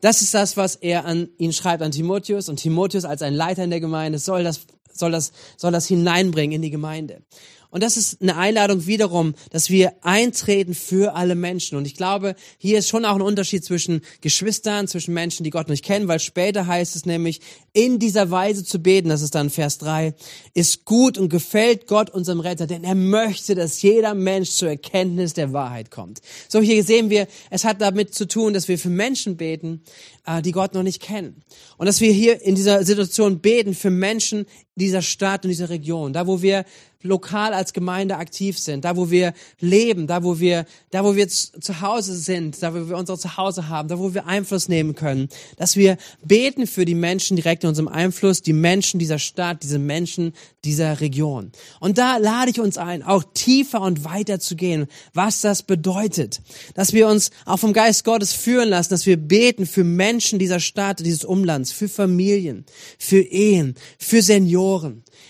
Das 0.00 0.22
ist 0.22 0.34
das, 0.34 0.56
was 0.56 0.76
er 0.76 1.04
an 1.04 1.28
ihn 1.38 1.52
schreibt, 1.52 1.82
an 1.82 1.90
Timotheus. 1.90 2.48
Und 2.48 2.56
Timotheus 2.56 3.04
als 3.04 3.22
ein 3.22 3.34
Leiter 3.34 3.64
in 3.64 3.70
der 3.70 3.80
Gemeinde 3.80 4.18
soll 4.18 4.44
das, 4.44 4.60
soll 4.92 5.10
das, 5.10 5.32
soll 5.56 5.72
das 5.72 5.86
hineinbringen 5.86 6.56
in 6.56 6.62
die 6.62 6.70
Gemeinde. 6.70 7.22
Und 7.70 7.82
das 7.82 7.96
ist 7.96 8.20
eine 8.20 8.36
Einladung 8.36 8.86
wiederum, 8.86 9.34
dass 9.50 9.70
wir 9.70 9.92
eintreten 10.02 10.74
für 10.74 11.14
alle 11.14 11.34
Menschen. 11.34 11.78
Und 11.78 11.86
ich 11.86 11.94
glaube, 11.94 12.34
hier 12.58 12.78
ist 12.78 12.88
schon 12.88 13.04
auch 13.04 13.14
ein 13.14 13.22
Unterschied 13.22 13.64
zwischen 13.64 14.02
Geschwistern, 14.20 14.88
zwischen 14.88 15.14
Menschen, 15.14 15.44
die 15.44 15.50
Gott 15.50 15.68
nicht 15.68 15.84
kennen, 15.84 16.08
weil 16.08 16.18
später 16.18 16.66
heißt 16.66 16.96
es 16.96 17.06
nämlich, 17.06 17.40
in 17.72 18.00
dieser 18.00 18.30
Weise 18.30 18.64
zu 18.64 18.80
beten, 18.80 19.08
das 19.08 19.22
ist 19.22 19.36
dann 19.36 19.50
Vers 19.50 19.78
3, 19.78 20.14
ist 20.54 20.84
gut 20.84 21.16
und 21.18 21.28
gefällt 21.28 21.86
Gott 21.86 22.10
unserem 22.10 22.40
Retter, 22.40 22.66
denn 22.66 22.82
er 22.82 22.96
möchte, 22.96 23.54
dass 23.54 23.80
jeder 23.82 24.14
Mensch 24.14 24.50
zur 24.50 24.70
Erkenntnis 24.70 25.34
der 25.34 25.52
Wahrheit 25.52 25.92
kommt. 25.92 26.20
So 26.48 26.60
hier 26.60 26.82
sehen 26.82 27.10
wir, 27.10 27.28
es 27.50 27.64
hat 27.64 27.80
damit 27.80 28.14
zu 28.14 28.26
tun, 28.26 28.52
dass 28.52 28.66
wir 28.66 28.78
für 28.78 28.90
Menschen 28.90 29.36
beten, 29.36 29.82
äh, 30.26 30.42
die 30.42 30.52
Gott 30.52 30.74
noch 30.74 30.82
nicht 30.82 31.00
kennen. 31.00 31.42
Und 31.76 31.86
dass 31.86 32.00
wir 32.00 32.12
hier 32.12 32.42
in 32.42 32.54
dieser 32.54 32.84
Situation 32.84 33.40
beten 33.40 33.74
für 33.74 33.90
Menschen 33.90 34.46
dieser 34.80 35.02
Stadt 35.02 35.44
und 35.44 35.50
dieser 35.50 35.70
Region, 35.70 36.12
da 36.12 36.26
wo 36.26 36.42
wir 36.42 36.64
lokal 37.02 37.54
als 37.54 37.72
Gemeinde 37.72 38.16
aktiv 38.16 38.58
sind, 38.58 38.84
da 38.84 38.96
wo 38.96 39.10
wir 39.10 39.32
leben, 39.58 40.06
da 40.06 40.22
wo 40.22 40.38
wir, 40.38 40.66
da 40.90 41.02
wo 41.02 41.16
wir 41.16 41.28
zu 41.28 41.80
Hause 41.80 42.14
sind, 42.14 42.62
da 42.62 42.74
wo 42.74 42.88
wir 42.88 42.96
unser 42.96 43.18
Zuhause 43.18 43.68
haben, 43.68 43.88
da 43.88 43.98
wo 43.98 44.12
wir 44.12 44.26
Einfluss 44.26 44.68
nehmen 44.68 44.94
können, 44.94 45.28
dass 45.56 45.76
wir 45.76 45.96
beten 46.22 46.66
für 46.66 46.84
die 46.84 46.94
Menschen 46.94 47.36
direkt 47.36 47.64
in 47.64 47.70
unserem 47.70 47.88
Einfluss, 47.88 48.42
die 48.42 48.52
Menschen 48.52 48.98
dieser 48.98 49.18
Stadt, 49.18 49.62
diese 49.62 49.78
Menschen 49.78 50.34
dieser 50.64 51.00
Region. 51.00 51.52
Und 51.80 51.96
da 51.96 52.18
lade 52.18 52.50
ich 52.50 52.60
uns 52.60 52.76
ein, 52.76 53.02
auch 53.02 53.24
tiefer 53.32 53.80
und 53.80 54.04
weiter 54.04 54.38
zu 54.38 54.54
gehen, 54.54 54.86
was 55.14 55.40
das 55.40 55.62
bedeutet, 55.62 56.42
dass 56.74 56.92
wir 56.92 57.08
uns 57.08 57.30
auch 57.46 57.58
vom 57.58 57.72
Geist 57.72 58.04
Gottes 58.04 58.34
führen 58.34 58.68
lassen, 58.68 58.90
dass 58.90 59.06
wir 59.06 59.16
beten 59.16 59.64
für 59.64 59.84
Menschen 59.84 60.38
dieser 60.38 60.60
Stadt, 60.60 61.00
dieses 61.00 61.24
Umlands, 61.24 61.72
für 61.72 61.88
Familien, 61.88 62.66
für 62.98 63.22
Ehen, 63.22 63.74
für 63.98 64.20
Senioren, 64.20 64.60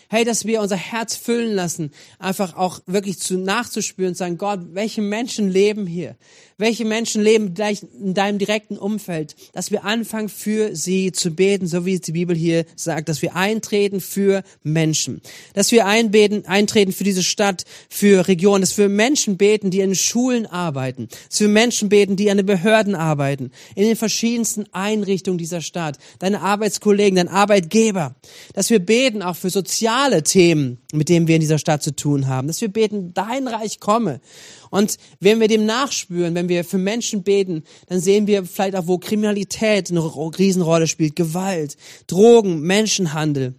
Hey, 0.08 0.24
dass 0.24 0.44
wir 0.44 0.60
unser 0.60 0.76
Herz 0.76 1.16
füllen 1.16 1.54
lassen, 1.54 1.90
einfach 2.18 2.56
auch 2.56 2.80
wirklich 2.86 3.18
zu 3.18 3.38
nachzuspüren 3.38 4.10
und 4.10 4.16
sagen, 4.16 4.38
Gott, 4.38 4.60
welche 4.72 5.02
Menschen 5.02 5.48
leben 5.48 5.86
hier? 5.86 6.16
Welche 6.60 6.84
Menschen 6.84 7.22
leben 7.22 7.54
gleich 7.54 7.80
in 7.98 8.12
deinem 8.12 8.38
direkten 8.38 8.76
Umfeld? 8.76 9.34
Dass 9.54 9.70
wir 9.70 9.84
anfangen, 9.84 10.28
für 10.28 10.76
sie 10.76 11.10
zu 11.10 11.30
beten, 11.30 11.66
so 11.66 11.86
wie 11.86 11.98
die 11.98 12.12
Bibel 12.12 12.36
hier 12.36 12.66
sagt, 12.76 13.08
dass 13.08 13.22
wir 13.22 13.34
eintreten 13.34 14.02
für 14.02 14.42
Menschen. 14.62 15.22
Dass 15.54 15.72
wir 15.72 15.86
einbeten, 15.86 16.44
eintreten 16.44 16.92
für 16.92 17.02
diese 17.02 17.22
Stadt, 17.22 17.64
für 17.88 18.28
Regionen, 18.28 18.60
dass 18.60 18.76
wir 18.76 18.90
Menschen 18.90 19.38
beten, 19.38 19.70
die 19.70 19.80
in 19.80 19.94
Schulen 19.94 20.44
arbeiten, 20.44 21.08
dass 21.30 21.40
wir 21.40 21.48
Menschen 21.48 21.88
beten, 21.88 22.16
die 22.16 22.30
an 22.30 22.36
den 22.36 22.44
Behörden 22.44 22.94
arbeiten, 22.94 23.52
in 23.74 23.84
den 23.84 23.96
verschiedensten 23.96 24.66
Einrichtungen 24.72 25.38
dieser 25.38 25.62
Stadt, 25.62 25.96
deine 26.18 26.42
Arbeitskollegen, 26.42 27.16
dein 27.16 27.28
Arbeitgeber. 27.28 28.16
Dass 28.52 28.68
wir 28.68 28.80
beten 28.80 29.22
auch 29.22 29.36
für 29.36 29.48
soziale 29.48 30.22
Themen, 30.24 30.76
mit 30.92 31.08
denen 31.08 31.26
wir 31.26 31.36
in 31.36 31.40
dieser 31.40 31.58
Stadt 31.58 31.82
zu 31.82 31.96
tun 31.96 32.26
haben, 32.26 32.48
dass 32.48 32.60
wir 32.60 32.68
beten, 32.68 33.14
dein 33.14 33.48
Reich 33.48 33.80
komme. 33.80 34.20
Und 34.70 34.96
wenn 35.18 35.40
wir 35.40 35.48
dem 35.48 35.66
nachspüren, 35.66 36.34
wenn 36.34 36.48
wir 36.48 36.64
für 36.64 36.78
Menschen 36.78 37.22
beten, 37.22 37.64
dann 37.88 38.00
sehen 38.00 38.26
wir 38.26 38.44
vielleicht 38.44 38.76
auch, 38.76 38.86
wo 38.86 38.98
Kriminalität 38.98 39.90
eine 39.90 40.00
Riesenrolle 40.00 40.86
spielt, 40.86 41.16
Gewalt, 41.16 41.76
Drogen, 42.06 42.60
Menschenhandel 42.60 43.54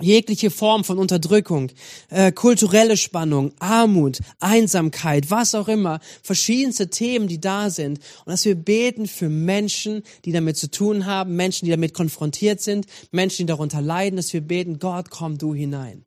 jegliche 0.00 0.50
Form 0.50 0.84
von 0.84 0.98
Unterdrückung, 0.98 1.70
äh, 2.10 2.32
kulturelle 2.32 2.96
Spannung, 2.96 3.52
Armut, 3.58 4.20
Einsamkeit, 4.38 5.30
was 5.30 5.54
auch 5.54 5.68
immer, 5.68 6.00
verschiedenste 6.22 6.88
Themen, 6.90 7.28
die 7.28 7.40
da 7.40 7.70
sind. 7.70 7.98
Und 8.24 8.30
dass 8.30 8.44
wir 8.44 8.54
beten 8.54 9.06
für 9.06 9.28
Menschen, 9.28 10.02
die 10.24 10.32
damit 10.32 10.56
zu 10.56 10.70
tun 10.70 11.06
haben, 11.06 11.36
Menschen, 11.36 11.64
die 11.64 11.70
damit 11.70 11.94
konfrontiert 11.94 12.60
sind, 12.60 12.86
Menschen, 13.10 13.46
die 13.46 13.52
darunter 13.52 13.80
leiden, 13.80 14.16
dass 14.16 14.32
wir 14.32 14.40
beten, 14.40 14.78
Gott, 14.78 15.10
komm 15.10 15.38
du 15.38 15.54
hinein. 15.54 16.04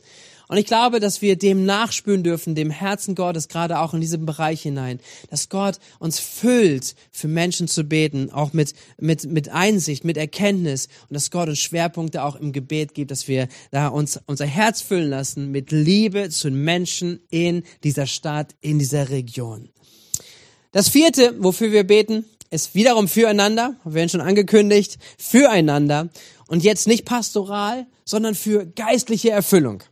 Und 0.52 0.58
ich 0.58 0.66
glaube, 0.66 1.00
dass 1.00 1.22
wir 1.22 1.38
dem 1.38 1.66
nachspüren 1.66 2.24
dürfen, 2.24 2.56
dem 2.56 2.72
Herzen 2.72 3.16
Gottes, 3.16 3.48
gerade 3.48 3.80
auch 3.80 3.94
in 3.94 4.02
diesem 4.02 4.26
Bereich 4.26 4.62
hinein, 4.62 5.00
dass 5.30 5.48
Gott 5.48 5.78
uns 5.98 6.20
füllt, 6.20 6.94
für 7.10 7.30
Menschen 7.30 7.70
zu 7.70 7.86
beten, 7.86 8.32
auch 8.32 8.52
mit, 8.52 8.74
mit, 9.00 9.24
mit 9.24 9.48
Einsicht, 9.48 10.04
mit 10.04 10.18
Erkenntnis 10.18 10.90
und 11.08 11.14
dass 11.14 11.32
Gott 11.32 11.48
uns 11.48 11.60
Schwerpunkte 11.60 12.22
auch 12.22 12.36
im 12.36 12.52
Gebet 12.52 12.94
gibt, 12.94 13.12
dass 13.12 13.30
wir 13.30 13.48
da 13.72 13.88
uns 13.88 14.20
unser 14.26 14.46
Herz 14.46 14.82
füllen 14.82 15.10
lassen 15.10 15.52
mit 15.52 15.72
Liebe 15.72 16.30
zu 16.30 16.52
Menschen 16.52 17.22
in 17.30 17.64
dieser 17.86 18.06
Stadt, 18.06 18.54
in 18.60 18.78
dieser 18.78 19.10
Region. 19.10 19.70
Das 20.74 20.90
vierte, 20.90 21.34
wofür 21.40 21.72
wir 21.72 21.86
beten, 21.86 22.26
ist 22.50 22.76
wiederum 22.76 23.08
füreinander, 23.08 23.78
wir 23.86 23.94
werden 23.94 24.10
schon 24.10 24.20
angekündigt, 24.20 24.98
füreinander. 25.18 26.10
Und 26.50 26.66
jetzt 26.66 26.90
nicht 26.90 27.06
pastoral, 27.06 27.88
sondern 28.04 28.36
für 28.36 28.66
geistliche 28.66 29.30
Erfüllung. 29.30 29.84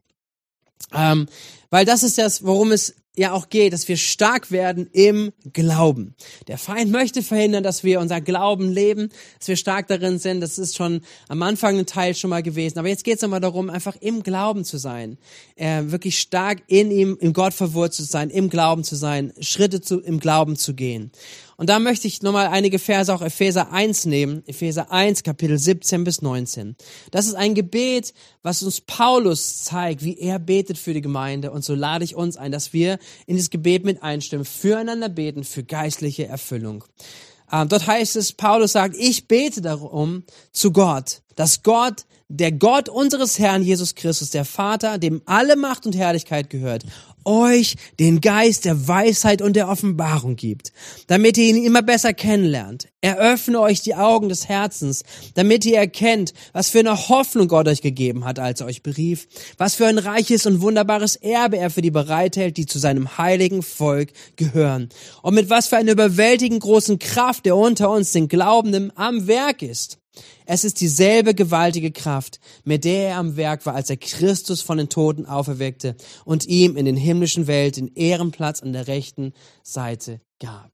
Ähm, 0.93 1.27
weil 1.69 1.85
das 1.85 2.03
ist 2.03 2.17
das, 2.17 2.43
worum 2.43 2.71
es 2.71 2.95
ja 3.19 3.33
auch 3.33 3.49
geht, 3.49 3.73
dass 3.73 3.87
wir 3.87 3.97
stark 3.97 4.49
werden 4.49 4.87
im 4.93 5.31
Glauben. 5.51 6.15
Der 6.47 6.57
Feind 6.57 6.91
möchte 6.91 7.21
verhindern, 7.21 7.63
dass 7.63 7.83
wir 7.83 7.99
unser 7.99 8.21
Glauben 8.21 8.71
leben, 8.71 9.09
dass 9.37 9.49
wir 9.49 9.57
stark 9.57 9.87
darin 9.87 10.17
sind. 10.19 10.41
Das 10.41 10.57
ist 10.57 10.77
schon 10.77 11.01
am 11.27 11.43
Anfang 11.43 11.77
ein 11.77 11.85
Teil 11.85 12.15
schon 12.15 12.29
mal 12.29 12.41
gewesen. 12.41 12.79
Aber 12.79 12.87
jetzt 12.87 13.03
geht 13.03 13.17
es 13.17 13.21
nochmal 13.21 13.41
darum, 13.41 13.69
einfach 13.69 13.97
im 13.97 14.23
Glauben 14.23 14.63
zu 14.63 14.77
sein, 14.77 15.17
äh, 15.55 15.83
wirklich 15.85 16.19
stark 16.19 16.63
in 16.67 16.91
ihm, 16.91 17.17
in 17.19 17.33
Gott 17.33 17.53
verwurzelt 17.53 18.07
zu 18.07 18.11
sein, 18.11 18.29
im 18.29 18.49
Glauben 18.49 18.83
zu 18.83 18.95
sein, 18.95 19.33
Schritte 19.41 19.81
zu, 19.81 19.99
im 19.99 20.19
Glauben 20.19 20.55
zu 20.55 20.73
gehen. 20.73 21.11
Und 21.59 21.69
da 21.69 21.79
möchte 21.79 22.07
ich 22.07 22.21
nochmal 22.21 22.47
einige 22.47 22.79
Verse 22.79 23.13
auch 23.13 23.21
Epheser 23.21 23.73
1 23.73 24.05
nehmen. 24.05 24.43
Epheser 24.47 24.93
1, 24.93 25.23
Kapitel 25.23 25.57
17 25.57 26.05
bis 26.05 26.21
19. 26.21 26.77
Das 27.11 27.27
ist 27.27 27.33
ein 27.33 27.53
Gebet, 27.53 28.13
was 28.43 28.63
uns 28.63 28.79
Paulus 28.79 29.65
zeigt, 29.65 30.01
wie 30.01 30.17
er 30.17 30.39
betet 30.39 30.77
für 30.77 30.93
die 30.93 31.01
Gemeinde. 31.01 31.51
Und 31.51 31.65
so 31.65 31.75
lade 31.75 32.05
ich 32.05 32.15
uns 32.15 32.37
ein, 32.37 32.53
dass 32.53 32.71
wir 32.71 32.93
in 33.25 33.35
dieses 33.35 33.49
Gebet 33.49 33.83
mit 33.83 34.01
einstimmen, 34.01 34.45
füreinander 34.45 35.09
beten, 35.09 35.43
für 35.43 35.65
geistliche 35.65 36.27
Erfüllung. 36.27 36.85
Ähm, 37.51 37.67
dort 37.67 37.87
heißt 37.87 38.15
es, 38.15 38.31
Paulus 38.31 38.71
sagt, 38.71 38.95
ich 38.97 39.27
bete 39.27 39.59
darum 39.59 40.23
zu 40.53 40.71
Gott, 40.71 41.23
dass 41.35 41.61
Gott 41.61 42.05
der 42.29 42.51
Gott 42.51 42.89
unseres 42.89 43.39
Herrn 43.39 43.63
Jesus 43.63 43.95
Christus, 43.95 44.29
der 44.29 44.45
Vater, 44.45 44.99
dem 44.99 45.23
alle 45.25 45.55
Macht 45.55 45.87
und 45.87 45.95
Herrlichkeit 45.95 46.51
gehört, 46.51 46.85
euch 47.25 47.75
den 47.99 48.21
Geist 48.21 48.65
der 48.65 48.87
Weisheit 48.87 49.41
und 49.41 49.55
der 49.55 49.67
Offenbarung 49.67 50.35
gibt, 50.35 50.71
damit 51.07 51.37
ihr 51.37 51.45
ihn 51.49 51.63
immer 51.65 51.81
besser 51.81 52.13
kennenlernt. 52.13 52.87
Eröffne 53.01 53.59
euch 53.59 53.81
die 53.81 53.95
Augen 53.95 54.29
des 54.29 54.47
Herzens, 54.47 55.03
damit 55.33 55.65
ihr 55.65 55.77
erkennt, 55.77 56.33
was 56.53 56.69
für 56.69 56.79
eine 56.79 57.09
Hoffnung 57.09 57.47
Gott 57.47 57.67
euch 57.67 57.81
gegeben 57.81 58.25
hat, 58.25 58.39
als 58.39 58.61
er 58.61 58.67
euch 58.67 58.83
berief, 58.83 59.27
was 59.57 59.75
für 59.75 59.87
ein 59.87 59.97
reiches 59.97 60.45
und 60.45 60.61
wunderbares 60.61 61.15
Erbe 61.15 61.57
er 61.57 61.69
für 61.69 61.81
die 61.81 61.91
bereithält, 61.91 62.57
die 62.57 62.65
zu 62.65 62.77
seinem 62.77 63.17
heiligen 63.17 63.63
Volk 63.63 64.11
gehören, 64.35 64.89
und 65.23 65.33
mit 65.33 65.49
was 65.49 65.67
für 65.67 65.77
einer 65.77 65.93
überwältigend 65.93 66.61
großen 66.61 66.99
Kraft 66.99 67.47
er 67.47 67.57
unter 67.57 67.89
uns, 67.89 68.11
den 68.11 68.27
Glaubenden, 68.27 68.91
am 68.95 69.27
Werk 69.27 69.61
ist. 69.61 69.98
Es 70.45 70.63
ist 70.63 70.81
dieselbe 70.81 71.33
gewaltige 71.35 71.91
Kraft, 71.91 72.39
mit 72.63 72.83
der 72.83 73.09
er 73.09 73.17
am 73.17 73.37
Werk 73.37 73.65
war, 73.65 73.75
als 73.75 73.89
er 73.89 73.97
Christus 73.97 74.61
von 74.61 74.77
den 74.77 74.89
Toten 74.89 75.25
auferweckte 75.25 75.95
und 76.25 76.47
ihm 76.47 76.75
in 76.75 76.85
den 76.85 76.97
himmlischen 76.97 77.47
Welt 77.47 77.77
den 77.77 77.93
Ehrenplatz 77.93 78.61
an 78.61 78.73
der 78.73 78.87
rechten 78.87 79.33
Seite 79.63 80.21
gab. 80.39 80.71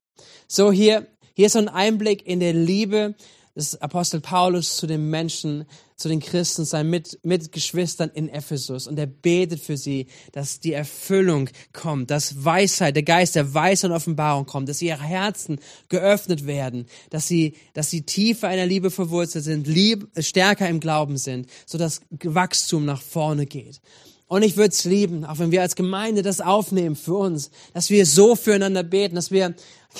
So 0.48 0.72
hier, 0.72 1.06
hier 1.34 1.46
ist 1.46 1.52
so 1.52 1.58
ein 1.58 1.68
Einblick 1.68 2.26
in 2.26 2.40
der 2.40 2.54
Liebe 2.54 3.14
des 3.56 3.80
Apostel 3.80 4.20
Paulus 4.20 4.76
zu 4.76 4.86
den 4.86 5.08
Menschen, 5.08 5.64
zu 5.96 6.08
den 6.08 6.20
Christen, 6.20 6.66
seinen 6.66 6.90
Mit 6.90 7.18
Mitgeschwistern 7.22 8.10
in 8.12 8.28
Ephesus. 8.28 8.86
Und 8.86 8.98
er 8.98 9.06
betet 9.06 9.60
für 9.60 9.78
sie, 9.78 10.06
dass 10.32 10.60
die 10.60 10.74
Erfüllung 10.74 11.48
kommt, 11.72 12.10
dass 12.10 12.44
Weisheit, 12.44 12.94
der 12.94 13.02
Geist 13.02 13.34
der 13.34 13.54
Weisheit 13.54 13.90
und 13.90 13.96
Offenbarung 13.96 14.44
kommt, 14.44 14.68
dass 14.68 14.82
ihre 14.82 15.02
Herzen 15.02 15.58
geöffnet 15.88 16.46
werden, 16.46 16.86
dass 17.08 17.26
sie, 17.26 17.54
dass 17.72 17.90
sie 17.90 18.02
tiefer 18.02 18.50
in 18.50 18.56
der 18.56 18.66
Liebe 18.66 18.90
verwurzelt 18.90 19.44
sind, 19.44 19.66
lieb, 19.66 20.06
stärker 20.18 20.68
im 20.68 20.80
Glauben 20.80 21.16
sind, 21.16 21.48
so 21.64 21.78
dass 21.78 22.02
Wachstum 22.22 22.84
nach 22.84 23.00
vorne 23.00 23.46
geht. 23.46 23.80
Und 24.28 24.42
ich 24.42 24.56
würde 24.56 24.70
es 24.70 24.84
lieben, 24.84 25.24
auch 25.24 25.38
wenn 25.38 25.52
wir 25.52 25.62
als 25.62 25.76
Gemeinde 25.76 26.22
das 26.22 26.40
aufnehmen 26.40 26.96
für 26.96 27.14
uns, 27.14 27.50
dass 27.74 27.90
wir 27.90 28.04
so 28.04 28.34
füreinander 28.34 28.82
beten, 28.82 29.14
dass 29.14 29.30
wir 29.30 29.54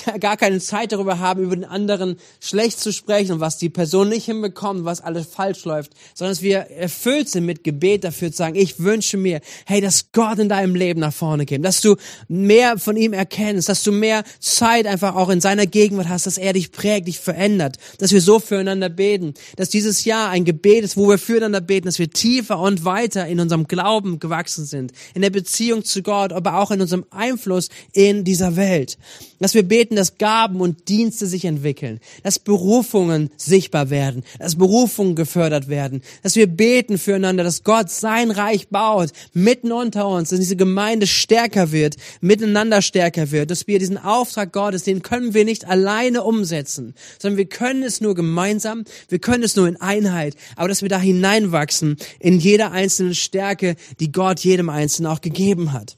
gar 0.19 0.37
keine 0.37 0.59
Zeit 0.59 0.91
darüber 0.91 1.19
haben, 1.19 1.43
über 1.43 1.55
den 1.55 1.65
anderen 1.65 2.17
schlecht 2.39 2.79
zu 2.79 2.91
sprechen 2.91 3.33
und 3.33 3.39
was 3.39 3.57
die 3.57 3.69
Person 3.69 4.09
nicht 4.09 4.25
hinbekommt, 4.25 4.85
was 4.85 5.01
alles 5.01 5.27
falsch 5.27 5.65
läuft, 5.65 5.91
sondern 6.13 6.33
dass 6.33 6.41
wir 6.41 6.57
erfüllt 6.57 7.29
sind 7.29 7.45
mit 7.45 7.63
Gebet 7.63 8.03
dafür 8.03 8.31
zu 8.31 8.37
sagen, 8.37 8.55
ich 8.55 8.79
wünsche 8.79 9.17
mir, 9.17 9.41
hey, 9.65 9.81
dass 9.81 10.11
Gott 10.11 10.39
in 10.39 10.49
deinem 10.49 10.75
Leben 10.75 10.99
nach 10.99 11.13
vorne 11.13 11.45
geht, 11.45 11.63
dass 11.63 11.81
du 11.81 11.95
mehr 12.27 12.77
von 12.77 12.97
ihm 12.97 13.13
erkennst, 13.13 13.69
dass 13.69 13.83
du 13.83 13.91
mehr 13.91 14.23
Zeit 14.39 14.85
einfach 14.85 15.15
auch 15.15 15.29
in 15.29 15.41
seiner 15.41 15.65
Gegenwart 15.65 16.09
hast, 16.09 16.25
dass 16.25 16.37
er 16.37 16.53
dich 16.53 16.71
prägt, 16.71 17.07
dich 17.07 17.19
verändert, 17.19 17.77
dass 17.99 18.11
wir 18.11 18.21
so 18.21 18.39
füreinander 18.39 18.89
beten, 18.89 19.33
dass 19.55 19.69
dieses 19.69 20.05
Jahr 20.05 20.29
ein 20.29 20.45
Gebet 20.45 20.83
ist, 20.83 20.97
wo 20.97 21.09
wir 21.09 21.17
füreinander 21.17 21.61
beten, 21.61 21.85
dass 21.85 21.99
wir 21.99 22.09
tiefer 22.09 22.59
und 22.59 22.85
weiter 22.85 23.27
in 23.27 23.39
unserem 23.39 23.67
Glauben 23.67 24.19
gewachsen 24.19 24.65
sind, 24.65 24.91
in 25.13 25.21
der 25.21 25.29
Beziehung 25.29 25.83
zu 25.83 26.01
Gott, 26.01 26.33
aber 26.33 26.59
auch 26.59 26.71
in 26.71 26.81
unserem 26.81 27.05
Einfluss 27.09 27.69
in 27.93 28.23
dieser 28.23 28.55
Welt, 28.55 28.97
dass 29.39 29.53
wir 29.53 29.63
beten, 29.63 29.95
dass 29.95 30.17
Gaben 30.17 30.61
und 30.61 30.89
Dienste 30.89 31.27
sich 31.27 31.45
entwickeln, 31.45 31.99
dass 32.23 32.39
Berufungen 32.39 33.29
sichtbar 33.37 33.89
werden, 33.89 34.23
dass 34.39 34.55
Berufungen 34.55 35.15
gefördert 35.15 35.67
werden, 35.67 36.01
dass 36.23 36.35
wir 36.35 36.47
beten 36.47 36.97
füreinander, 36.97 37.43
dass 37.43 37.63
Gott 37.63 37.89
sein 37.89 38.31
Reich 38.31 38.69
baut, 38.69 39.11
mitten 39.33 39.71
unter 39.71 40.07
uns, 40.07 40.29
dass 40.29 40.39
diese 40.39 40.55
Gemeinde 40.55 41.07
stärker 41.07 41.71
wird, 41.71 41.95
miteinander 42.21 42.81
stärker 42.81 43.31
wird, 43.31 43.51
dass 43.51 43.67
wir 43.67 43.79
diesen 43.79 43.97
Auftrag 43.97 44.53
Gottes, 44.53 44.83
den 44.83 45.01
können 45.01 45.33
wir 45.33 45.45
nicht 45.45 45.65
alleine 45.65 46.23
umsetzen, 46.23 46.95
sondern 47.19 47.37
wir 47.37 47.45
können 47.45 47.83
es 47.83 48.01
nur 48.01 48.15
gemeinsam, 48.15 48.83
wir 49.09 49.19
können 49.19 49.43
es 49.43 49.55
nur 49.55 49.67
in 49.67 49.79
Einheit, 49.79 50.35
aber 50.55 50.67
dass 50.67 50.81
wir 50.81 50.89
da 50.89 50.99
hineinwachsen 50.99 51.97
in 52.19 52.39
jeder 52.39 52.71
einzelnen 52.71 53.15
Stärke, 53.15 53.75
die 53.99 54.11
Gott 54.11 54.39
jedem 54.39 54.69
Einzelnen 54.69 55.11
auch 55.11 55.21
gegeben 55.21 55.73
hat 55.73 55.97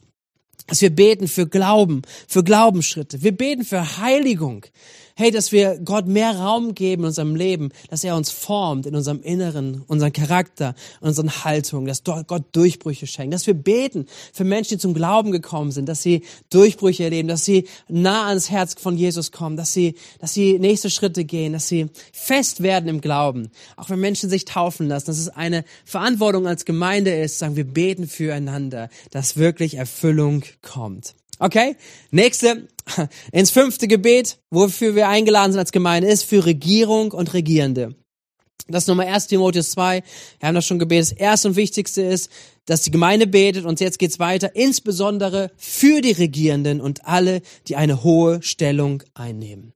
dass 0.69 0.81
wir 0.81 0.89
beten 0.91 1.27
für 1.27 1.47
Glauben, 1.47 2.03
für 2.27 2.43
Glaubensschritte. 2.43 3.21
Wir 3.23 3.35
beten 3.35 3.65
für 3.65 3.97
Heiligung 3.97 4.65
hey, 5.19 5.31
dass 5.31 5.51
wir 5.51 5.77
Gott 5.83 6.07
mehr 6.07 6.33
Raum 6.33 6.73
geben 6.73 7.01
in 7.01 7.07
unserem 7.07 7.35
Leben, 7.35 7.71
dass 7.89 8.05
er 8.05 8.15
uns 8.15 8.31
formt 8.31 8.85
in 8.85 8.95
unserem 8.95 9.21
Inneren, 9.21 9.83
unseren 9.85 10.13
Charakter, 10.13 10.75
unseren 11.01 11.43
Haltung, 11.43 11.85
dass 11.85 12.05
Gott 12.05 12.45
Durchbrüche 12.53 13.05
schenkt, 13.05 13.33
dass 13.33 13.45
wir 13.45 13.53
beten 13.53 14.05
für 14.31 14.45
Menschen, 14.45 14.75
die 14.75 14.77
zum 14.77 14.93
Glauben 14.93 15.33
gekommen 15.33 15.71
sind, 15.71 15.89
dass 15.89 16.01
sie 16.01 16.23
Durchbrüche 16.49 17.03
erleben, 17.03 17.27
dass 17.27 17.43
sie 17.43 17.67
nah 17.89 18.27
ans 18.27 18.49
Herz 18.49 18.75
von 18.79 18.95
Jesus 18.95 19.33
kommen, 19.33 19.57
dass 19.57 19.73
sie, 19.73 19.95
dass 20.19 20.33
sie 20.33 20.57
nächste 20.57 20.89
Schritte 20.89 21.25
gehen, 21.25 21.51
dass 21.51 21.67
sie 21.67 21.89
fest 22.13 22.63
werden 22.63 22.87
im 22.87 23.01
Glauben. 23.01 23.51
Auch 23.75 23.89
wenn 23.89 23.99
Menschen 23.99 24.29
sich 24.29 24.45
taufen 24.45 24.87
lassen, 24.87 25.07
dass 25.07 25.19
es 25.19 25.27
eine 25.27 25.65
Verantwortung 25.83 26.47
als 26.47 26.63
Gemeinde 26.63 27.13
ist, 27.13 27.39
sagen 27.39 27.57
wir 27.57 27.65
beten 27.65 28.07
füreinander, 28.07 28.87
dass 29.11 29.35
wirklich 29.35 29.73
Erfüllung 29.73 30.43
kommt. 30.61 31.15
Okay? 31.39 31.75
Nächste, 32.11 32.67
ins 33.31 33.51
fünfte 33.51 33.87
Gebet, 33.87 34.39
wofür 34.49 34.95
wir 34.95 35.07
eingeladen 35.07 35.53
sind 35.53 35.59
als 35.59 35.71
Gemeinde, 35.71 36.09
ist 36.09 36.25
für 36.25 36.45
Regierung 36.45 37.11
und 37.11 37.33
Regierende. 37.33 37.95
Das 38.67 38.83
ist 38.83 38.87
Nummer 38.87 39.07
1 39.07 39.27
Timotheus 39.27 39.71
2. 39.71 40.03
Wir 40.39 40.47
haben 40.47 40.53
das 40.53 40.65
schon 40.65 40.77
gebetet. 40.77 41.11
Das 41.11 41.17
erste 41.17 41.47
und 41.47 41.55
wichtigste 41.55 42.03
ist, 42.03 42.29
dass 42.65 42.83
die 42.83 42.91
Gemeinde 42.91 43.25
betet 43.25 43.65
und 43.65 43.79
jetzt 43.79 43.97
geht's 43.97 44.19
weiter, 44.19 44.55
insbesondere 44.55 45.49
für 45.57 46.01
die 46.01 46.11
Regierenden 46.11 46.79
und 46.81 47.05
alle, 47.05 47.41
die 47.67 47.77
eine 47.77 48.03
hohe 48.03 48.43
Stellung 48.43 49.01
einnehmen. 49.15 49.73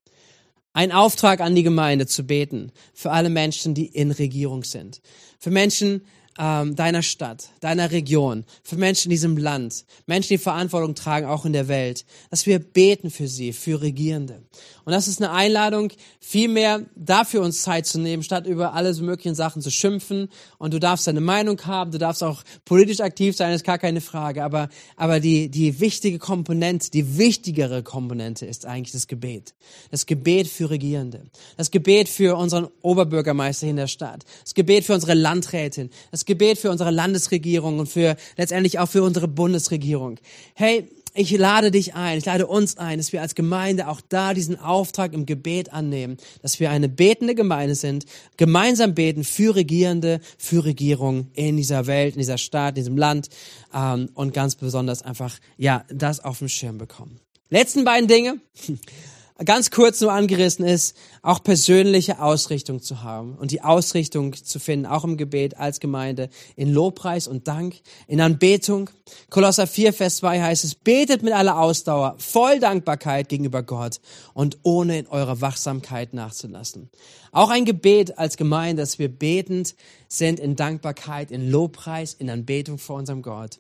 Ein 0.74 0.92
Auftrag 0.92 1.40
an 1.42 1.56
die 1.56 1.64
Gemeinde 1.64 2.08
zu 2.08 2.24
beten 2.24 2.72
für 2.94 3.12
alle 3.12 3.30
Menschen, 3.30 3.74
die 3.74 3.86
in 3.86 4.12
Regierung 4.12 4.64
sind. 4.64 5.02
Für 5.40 5.52
Menschen, 5.52 6.06
ähm, 6.38 6.76
deiner 6.76 7.02
Stadt, 7.02 7.50
deiner 7.60 7.92
Region, 7.92 8.46
für 8.64 8.76
Menschen 8.76 9.08
in 9.08 9.12
diesem 9.12 9.38
Land, 9.38 9.86
Menschen, 10.06 10.30
die 10.30 10.38
Verantwortung 10.38 10.96
tragen, 10.96 11.28
auch 11.28 11.46
in 11.46 11.54
der 11.54 11.68
Welt, 11.68 12.06
dass 12.30 12.46
wir 12.46 12.60
beten 12.60 13.10
für 13.10 13.28
sie, 13.28 13.54
für 13.54 13.82
Regierende. 13.82 14.42
Und 14.86 14.92
das 14.92 15.08
ist 15.08 15.22
eine 15.22 15.32
Einladung, 15.32 15.92
viel 16.20 16.50
mehr 16.50 16.82
dafür 16.96 17.42
uns 17.42 17.62
Zeit 17.62 17.86
zu 17.86 18.00
nehmen, 18.00 18.22
statt 18.24 18.46
über 18.46 18.74
alle 18.74 18.94
möglichen 18.96 19.36
Sachen 19.36 19.62
zu 19.62 19.72
schimpfen. 19.72 20.30
Und 20.58 20.74
du 20.74 20.80
darfst 20.80 21.08
deine 21.08 21.22
Meinung 21.22 21.60
haben, 21.66 21.92
du 21.92 21.98
darfst 21.98 22.24
auch 22.24 22.44
politisch 22.66 23.00
aktiv 23.00 23.36
sein, 23.36 23.54
ist 23.54 23.64
gar 23.64 23.78
keine 23.78 24.02
Frage. 24.02 24.44
Aber, 24.44 24.70
aber 24.98 25.20
die, 25.20 25.50
die 25.50 25.80
wichtige 25.80 26.20
Komponente, 26.20 26.92
die 26.92 27.18
wichtigere 27.18 27.82
Komponente 27.82 28.46
ist 28.46 28.66
eigentlich 28.66 28.92
das 28.92 29.08
Gebet. 29.08 29.54
Das 29.90 30.06
Gebet 30.06 30.48
für 30.48 30.70
Regierende. 30.70 31.26
Das 31.56 31.72
Gebet 31.72 32.10
für 32.10 32.38
unseren 32.38 32.68
Oberbürgermeister 32.82 33.68
in 33.68 33.78
der 33.78 33.88
Stadt. 33.88 34.26
Das 34.44 34.54
Gebet 34.54 34.84
für 34.84 34.94
unsere 34.94 35.14
Landrätin. 35.14 35.90
Das 36.12 36.23
Gebet 36.26 36.58
für 36.58 36.70
unsere 36.70 36.92
Landesregierung 36.92 37.80
und 37.80 37.88
für 37.88 38.16
letztendlich 38.38 38.80
auch 38.80 38.90
für 38.90 39.04
unsere 39.04 39.28
Bundesregierung. 39.28 40.20
Hey, 40.54 40.90
ich 41.16 41.32
lade 41.38 41.70
dich 41.70 41.94
ein, 41.94 42.18
ich 42.18 42.26
lade 42.26 42.48
uns 42.48 42.78
ein, 42.78 42.98
dass 42.98 43.14
wir 43.14 43.22
als 43.22 43.36
Gemeinde 43.36 43.88
auch 43.88 44.02
da 44.02 44.34
diesen 44.34 44.60
Auftrag 44.60 45.14
im 45.14 45.28
Gebet 45.28 45.72
annehmen, 45.72 46.18
dass 46.42 46.60
wir 46.60 46.72
eine 46.72 46.90
betende 46.90 47.36
Gemeinde 47.36 47.76
sind, 47.76 48.06
gemeinsam 48.38 48.96
beten 48.96 49.24
für 49.24 49.56
Regierende, 49.56 50.22
für 50.40 50.66
Regierung 50.66 51.28
in 51.34 51.56
dieser 51.56 51.86
Welt, 51.86 52.16
in 52.16 52.20
dieser 52.20 52.40
Stadt, 52.40 52.70
in 52.70 52.76
diesem 52.76 52.98
Land 52.98 53.30
ähm, 53.74 54.10
und 54.16 54.34
ganz 54.34 54.56
besonders 54.56 55.04
einfach, 55.04 55.38
ja, 55.58 55.86
das 55.90 56.20
auf 56.20 56.40
dem 56.40 56.50
Schirm 56.50 56.80
bekommen. 56.80 57.20
Letzten 57.50 57.84
beiden 57.84 58.08
Dinge. 58.08 58.40
Ganz 59.44 59.72
kurz 59.72 60.00
nur 60.02 60.12
angerissen 60.12 60.66
ist, 60.66 60.96
auch 61.22 61.44
persönliche 61.44 62.22
Ausrichtung 62.22 62.82
zu 62.82 63.02
haben 63.02 63.36
und 63.36 63.52
die 63.52 63.62
Ausrichtung 63.62 64.34
zu 64.34 64.60
finden, 64.60 64.86
auch 64.86 65.04
im 65.04 65.18
Gebet 65.18 65.58
als 65.58 65.80
Gemeinde, 65.80 66.30
in 66.56 66.72
Lobpreis 66.72 67.28
und 67.28 67.48
Dank, 67.48 67.76
in 68.08 68.22
Anbetung. 68.22 68.90
Kolosser 69.30 69.66
4, 69.66 69.94
Vers 69.94 70.18
2 70.18 70.42
heißt 70.42 70.64
es, 70.64 70.76
betet 70.76 71.24
mit 71.24 71.34
aller 71.34 71.60
Ausdauer, 71.60 72.16
voll 72.20 72.60
Dankbarkeit 72.60 73.28
gegenüber 73.28 73.64
Gott 73.64 74.00
und 74.34 74.60
ohne 74.64 75.00
in 75.00 75.08
eurer 75.08 75.42
Wachsamkeit 75.42 76.14
nachzulassen. 76.14 76.90
Auch 77.32 77.50
ein 77.50 77.66
Gebet 77.66 78.20
als 78.20 78.38
Gemeinde, 78.38 78.84
dass 78.84 79.00
wir 79.00 79.10
betend 79.10 79.76
sind 80.08 80.40
in 80.40 80.56
Dankbarkeit, 80.56 81.32
in 81.32 81.50
Lobpreis, 81.50 82.14
in 82.14 82.30
Anbetung 82.30 82.78
vor 82.78 82.98
unserem 82.98 83.24
Gott. 83.24 83.58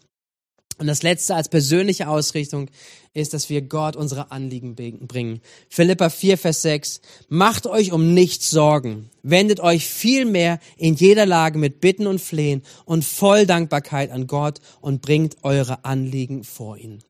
Und 0.77 0.88
das 0.88 1.03
letzte 1.03 1.36
als 1.36 1.49
persönliche 1.49 2.07
Ausrichtung 2.07 2.69
ist, 3.13 3.34
dass 3.34 3.49
wir 3.49 3.62
Gott 3.62 3.95
unsere 3.95 4.32
Anliegen 4.32 4.76
bringen. 4.76 5.41
Philippa 5.69 6.10
4, 6.10 6.38
Vers 6.38 6.62
6. 6.63 7.02
Macht 7.30 7.67
euch 7.67 7.91
um 7.91 8.13
nichts 8.13 8.49
Sorgen. 8.49 9.10
Wendet 9.21 9.60
euch 9.60 9.88
vielmehr 9.88 10.60
in 10.78 10.95
jeder 10.95 11.26
Lage 11.26 11.58
mit 11.58 11.80
Bitten 11.80 12.08
und 12.08 12.19
Flehen 12.19 12.63
und 12.86 13.06
voll 13.06 13.45
Dankbarkeit 13.45 14.12
an 14.12 14.28
Gott 14.28 14.60
und 14.82 15.02
bringt 15.02 15.38
eure 15.43 15.86
Anliegen 15.86 16.43
vor 16.43 16.78
ihn. 16.78 17.04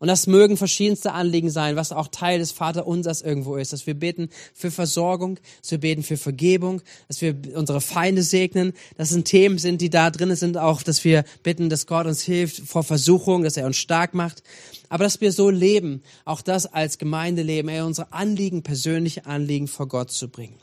Und 0.00 0.08
das 0.08 0.26
mögen 0.26 0.56
verschiedenste 0.56 1.12
Anliegen 1.12 1.50
sein, 1.50 1.76
was 1.76 1.92
auch 1.92 2.08
Teil 2.08 2.38
des 2.38 2.52
Vaterunsers 2.52 3.20
irgendwo 3.20 3.56
ist, 3.56 3.74
dass 3.74 3.86
wir 3.86 3.92
beten 3.92 4.30
für 4.54 4.70
Versorgung, 4.70 5.38
dass 5.60 5.72
wir 5.72 5.78
beten 5.78 6.02
für 6.02 6.16
Vergebung, 6.16 6.80
dass 7.06 7.20
wir 7.20 7.36
unsere 7.54 7.82
Feinde 7.82 8.22
segnen. 8.22 8.72
Das 8.96 9.10
sind 9.10 9.26
Themen 9.26 9.58
sind, 9.58 9.82
die 9.82 9.90
da 9.90 10.10
drin 10.10 10.34
sind, 10.36 10.56
auch, 10.56 10.82
dass 10.82 11.04
wir 11.04 11.24
bitten, 11.42 11.68
dass 11.68 11.86
Gott 11.86 12.06
uns 12.06 12.22
hilft 12.22 12.66
vor 12.66 12.82
Versuchung, 12.82 13.44
dass 13.44 13.58
er 13.58 13.66
uns 13.66 13.76
stark 13.76 14.14
macht. 14.14 14.42
Aber 14.88 15.04
dass 15.04 15.20
wir 15.20 15.32
so 15.32 15.49
leben, 15.50 16.02
auch 16.24 16.42
das 16.42 16.66
als 16.66 16.98
Gemeinde 16.98 17.42
leben, 17.42 17.68
er 17.68 17.86
unsere 17.86 18.12
Anliegen, 18.12 18.62
persönliche 18.62 19.26
Anliegen 19.26 19.68
vor 19.68 19.88
Gott 19.88 20.10
zu 20.10 20.28
bringen. 20.28 20.58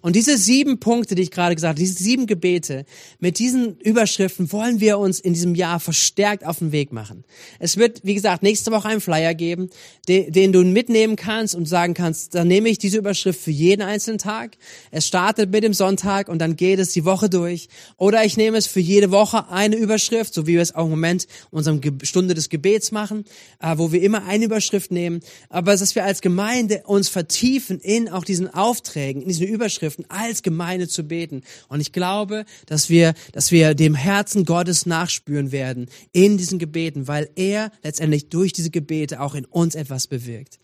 Und 0.00 0.14
diese 0.14 0.36
sieben 0.38 0.78
Punkte, 0.78 1.14
die 1.14 1.22
ich 1.22 1.30
gerade 1.30 1.54
gesagt 1.54 1.70
habe, 1.70 1.80
diese 1.80 2.02
sieben 2.02 2.26
Gebete, 2.26 2.84
mit 3.18 3.38
diesen 3.38 3.76
Überschriften 3.78 4.52
wollen 4.52 4.80
wir 4.80 4.98
uns 4.98 5.18
in 5.20 5.32
diesem 5.32 5.54
Jahr 5.54 5.80
verstärkt 5.80 6.46
auf 6.46 6.58
den 6.58 6.72
Weg 6.72 6.92
machen. 6.92 7.24
Es 7.58 7.76
wird, 7.76 8.00
wie 8.04 8.14
gesagt, 8.14 8.42
nächste 8.42 8.70
Woche 8.70 8.88
einen 8.88 9.00
Flyer 9.00 9.34
geben, 9.34 9.70
den, 10.08 10.32
den 10.32 10.52
du 10.52 10.62
mitnehmen 10.64 11.16
kannst 11.16 11.54
und 11.54 11.66
sagen 11.66 11.94
kannst, 11.94 12.34
dann 12.34 12.48
nehme 12.48 12.68
ich 12.68 12.78
diese 12.78 12.98
Überschrift 12.98 13.40
für 13.40 13.50
jeden 13.50 13.82
einzelnen 13.82 14.18
Tag. 14.18 14.56
Es 14.90 15.06
startet 15.06 15.50
mit 15.50 15.64
dem 15.64 15.74
Sonntag 15.74 16.28
und 16.28 16.38
dann 16.38 16.56
geht 16.56 16.78
es 16.78 16.90
die 16.90 17.04
Woche 17.04 17.28
durch. 17.28 17.68
Oder 17.96 18.24
ich 18.24 18.36
nehme 18.36 18.58
es 18.58 18.66
für 18.66 18.80
jede 18.80 19.10
Woche 19.10 19.48
eine 19.50 19.76
Überschrift, 19.76 20.34
so 20.34 20.46
wie 20.46 20.54
wir 20.54 20.62
es 20.62 20.74
auch 20.74 20.84
im 20.84 20.90
Moment 20.90 21.26
unserem 21.50 21.80
Stunde 22.02 22.34
des 22.34 22.48
Gebets 22.48 22.92
machen, 22.92 23.24
äh, 23.60 23.76
wo 23.76 23.92
wir 23.92 24.02
immer 24.02 24.24
eine 24.24 24.44
Überschrift 24.44 24.90
nehmen. 24.90 25.20
Aber 25.48 25.76
dass 25.76 25.94
wir 25.94 26.04
als 26.04 26.20
Gemeinde 26.20 26.82
uns 26.86 27.08
vertiefen 27.08 27.80
in 27.80 28.08
auch 28.08 28.24
diesen 28.24 28.52
Aufträgen, 28.52 29.22
in 29.22 29.28
diesen 29.28 29.46
Überschriften, 29.46 29.85
dürfen, 29.86 30.04
als 30.08 30.42
Gemeinde 30.42 30.88
zu 30.88 31.04
beten. 31.04 31.42
Und 31.68 31.80
ich 31.80 31.92
glaube, 31.92 32.44
dass 32.66 32.90
wir, 32.90 33.14
dass 33.32 33.52
wir 33.52 33.74
dem 33.74 33.94
Herzen 33.94 34.44
Gottes 34.44 34.86
nachspüren 34.86 35.52
werden 35.52 35.88
in 36.12 36.36
diesen 36.36 36.58
Gebeten, 36.58 37.08
weil 37.08 37.30
er 37.36 37.70
letztendlich 37.82 38.28
durch 38.28 38.52
diese 38.52 38.70
Gebete 38.70 39.20
auch 39.20 39.34
in 39.34 39.44
uns 39.44 39.74
etwas 39.74 40.06
bewirkt. 40.06 40.58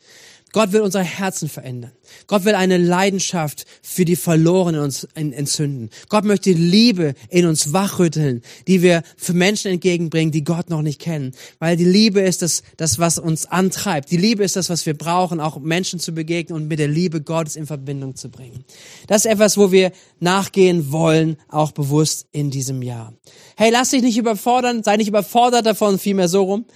Gott 0.53 0.73
will 0.73 0.83
unser 0.83 1.03
Herzen 1.03 1.49
verändern. 1.49 1.93
Gott 2.27 2.45
will 2.45 2.55
eine 2.55 2.77
Leidenschaft 2.77 3.65
für 3.81 4.05
die 4.05 4.17
Verlorenen 4.17 4.83
uns 4.83 5.09
entzünden. 5.15 5.89
Gott 6.09 6.25
möchte 6.25 6.53
Liebe 6.53 7.15
in 7.31 7.47
uns 7.47 7.73
wachrütteln, 7.73 8.43
die 8.67 8.83
wir 8.83 9.03
für 9.17 9.33
Menschen 9.33 9.71
entgegenbringen, 9.71 10.31
die 10.31 10.45
Gott 10.45 10.69
noch 10.69 10.83
nicht 10.83 11.01
kennen. 11.01 11.33
Weil 11.59 11.77
die 11.77 11.87
Liebe 11.87 12.21
ist 12.21 12.43
das, 12.43 12.63
das, 12.77 12.99
was 12.99 13.19
uns 13.19 13.47
antreibt. 13.47 14.11
Die 14.11 14.19
Liebe 14.19 14.45
ist 14.45 14.57
das, 14.57 14.69
was 14.69 14.85
wir 14.85 14.97
brauchen, 14.97 15.41
auch 15.41 15.59
Menschen 15.59 15.99
zu 15.99 16.13
begegnen 16.13 16.57
und 16.57 16.69
mit 16.69 16.79
der 16.79 16.89
Liebe 16.89 17.23
Gottes 17.23 17.57
in 17.57 17.67
Verbindung 17.67 18.15
zu 18.15 18.29
bringen. 18.29 18.65
Das 19.07 19.25
ist 19.25 19.31
etwas, 19.31 19.57
wo 19.57 19.73
wir 19.73 19.93
nachgehen 20.21 20.93
wollen, 20.93 21.37
auch 21.49 21.73
bewusst 21.73 22.27
in 22.33 22.51
diesem 22.51 22.83
Jahr. 22.83 23.15
Hey, 23.57 23.71
lass 23.71 23.91
dich 23.91 24.03
nicht 24.03 24.19
überfordern, 24.19 24.83
sei 24.83 24.97
nicht 24.97 25.09
überfordert 25.09 25.65
davon, 25.65 25.99
vielmehr 25.99 26.29
so 26.29 26.43
rum. 26.43 26.67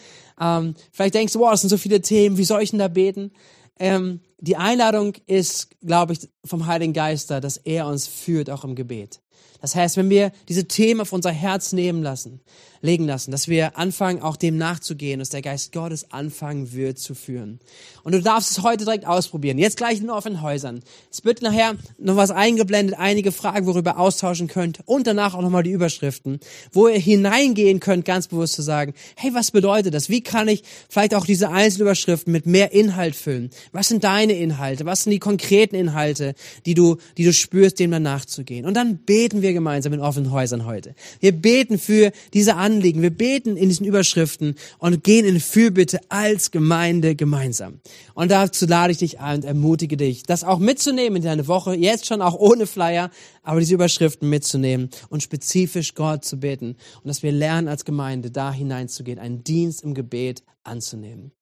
Ähm, 0.40 0.74
vielleicht 0.92 1.14
denkst 1.14 1.32
du, 1.32 1.40
wow, 1.40 1.50
das 1.50 1.62
sind 1.62 1.70
so 1.70 1.78
viele 1.78 2.00
Themen, 2.00 2.36
wie 2.38 2.44
soll 2.44 2.62
ich 2.62 2.70
denn 2.70 2.78
da 2.78 2.88
beten? 2.88 3.32
Ähm, 3.78 4.20
die 4.38 4.56
Einladung 4.56 5.14
ist, 5.26 5.68
glaube 5.80 6.12
ich, 6.12 6.28
vom 6.44 6.66
Heiligen 6.66 6.92
Geister, 6.92 7.40
dass 7.40 7.56
er 7.56 7.86
uns 7.86 8.06
führt, 8.06 8.50
auch 8.50 8.64
im 8.64 8.74
Gebet. 8.74 9.20
Das 9.60 9.74
heißt, 9.74 9.96
wenn 9.96 10.10
wir 10.10 10.32
diese 10.48 10.68
Themen 10.68 11.00
auf 11.00 11.12
unser 11.12 11.30
Herz 11.30 11.72
nehmen 11.72 12.02
lassen, 12.02 12.40
legen 12.82 13.06
lassen, 13.06 13.30
dass 13.30 13.48
wir 13.48 13.78
anfangen, 13.78 14.22
auch 14.22 14.36
dem 14.36 14.56
nachzugehen, 14.56 15.18
dass 15.18 15.30
der 15.30 15.42
Geist 15.42 15.72
Gottes 15.72 16.12
anfangen 16.12 16.72
wird 16.72 16.98
zu 16.98 17.14
führen. 17.14 17.58
Und 18.04 18.12
du 18.12 18.22
darfst 18.22 18.50
es 18.52 18.62
heute 18.62 18.84
direkt 18.84 19.06
ausprobieren. 19.06 19.58
Jetzt 19.58 19.76
gleich 19.76 20.00
in 20.00 20.10
offenen 20.10 20.42
Häusern. 20.42 20.82
Es 21.10 21.24
wird 21.24 21.42
nachher 21.42 21.74
noch 21.98 22.16
was 22.16 22.30
eingeblendet, 22.30 22.96
einige 22.98 23.32
Fragen, 23.32 23.66
worüber 23.66 23.92
ihr 23.92 23.98
austauschen 23.98 24.46
könnt 24.46 24.80
und 24.84 25.06
danach 25.06 25.34
auch 25.34 25.42
nochmal 25.42 25.62
die 25.62 25.72
Überschriften, 25.72 26.38
wo 26.72 26.86
ihr 26.88 26.98
hineingehen 26.98 27.80
könnt, 27.80 28.04
ganz 28.04 28.28
bewusst 28.28 28.54
zu 28.54 28.62
sagen, 28.62 28.94
hey, 29.16 29.34
was 29.34 29.50
bedeutet 29.50 29.94
das? 29.94 30.08
Wie 30.08 30.22
kann 30.22 30.48
ich 30.48 30.62
vielleicht 30.88 31.14
auch 31.14 31.26
diese 31.26 31.50
Einzelüberschriften 31.50 32.32
mit 32.32 32.46
mehr 32.46 32.72
Inhalt 32.72 33.16
füllen? 33.16 33.50
Was 33.72 33.88
sind 33.88 34.04
deine 34.04 34.35
Inhalte? 34.36 34.84
Was 34.84 35.04
sind 35.04 35.12
die 35.12 35.18
konkreten 35.18 35.74
Inhalte, 35.74 36.34
die 36.64 36.74
du, 36.74 36.96
die 37.16 37.24
du 37.24 37.32
spürst, 37.32 37.78
dem 37.78 37.90
dann 37.90 38.02
nachzugehen? 38.02 38.66
Und 38.66 38.74
dann 38.74 38.98
beten 38.98 39.42
wir 39.42 39.52
gemeinsam 39.52 39.92
in 39.92 40.00
offenen 40.00 40.30
Häusern 40.30 40.66
heute. 40.66 40.94
Wir 41.20 41.32
beten 41.32 41.78
für 41.78 42.12
diese 42.34 42.56
Anliegen. 42.56 43.02
Wir 43.02 43.10
beten 43.10 43.56
in 43.56 43.68
diesen 43.68 43.86
Überschriften 43.86 44.54
und 44.78 45.04
gehen 45.04 45.24
in 45.24 45.40
Fürbitte 45.40 46.00
als 46.08 46.50
Gemeinde 46.50 47.14
gemeinsam. 47.14 47.80
Und 48.14 48.30
dazu 48.30 48.66
lade 48.66 48.92
ich 48.92 48.98
dich 48.98 49.20
ein 49.20 49.36
und 49.36 49.44
ermutige 49.44 49.96
dich, 49.96 50.22
das 50.22 50.44
auch 50.44 50.58
mitzunehmen 50.58 51.16
in 51.16 51.22
deine 51.22 51.48
Woche, 51.48 51.74
jetzt 51.74 52.06
schon 52.06 52.22
auch 52.22 52.34
ohne 52.34 52.66
Flyer, 52.66 53.10
aber 53.42 53.60
diese 53.60 53.74
Überschriften 53.74 54.28
mitzunehmen 54.28 54.90
und 55.08 55.22
spezifisch 55.22 55.94
Gott 55.94 56.24
zu 56.24 56.38
beten. 56.38 56.76
Und 57.02 57.08
dass 57.08 57.22
wir 57.22 57.32
lernen 57.32 57.68
als 57.68 57.84
Gemeinde 57.84 58.30
da 58.30 58.52
hineinzugehen, 58.52 59.18
einen 59.18 59.44
Dienst 59.44 59.82
im 59.82 59.94
Gebet 59.94 60.42
anzunehmen. 60.66 61.32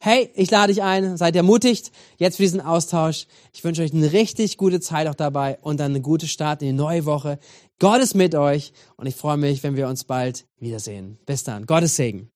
Hey, 0.00 0.30
ich 0.34 0.50
lade 0.50 0.72
dich 0.72 0.82
ein, 0.82 1.16
seid 1.16 1.36
ermutigt 1.36 1.90
jetzt 2.18 2.36
für 2.36 2.42
diesen 2.42 2.60
Austausch. 2.60 3.26
Ich 3.52 3.64
wünsche 3.64 3.82
euch 3.82 3.92
eine 3.92 4.12
richtig 4.12 4.56
gute 4.56 4.80
Zeit 4.80 5.06
auch 5.08 5.14
dabei 5.14 5.58
und 5.62 5.80
dann 5.80 5.92
eine 5.92 6.00
gute 6.00 6.26
Start 6.26 6.62
in 6.62 6.68
die 6.68 6.74
neue 6.74 7.04
Woche. 7.04 7.38
Gott 7.78 8.00
ist 8.00 8.14
mit 8.14 8.34
euch 8.34 8.72
und 8.96 9.06
ich 9.06 9.16
freue 9.16 9.36
mich, 9.36 9.62
wenn 9.62 9.76
wir 9.76 9.88
uns 9.88 10.04
bald 10.04 10.46
wiedersehen. 10.58 11.18
Bis 11.26 11.44
dann. 11.44 11.66
Gottes 11.66 11.96
Segen. 11.96 12.30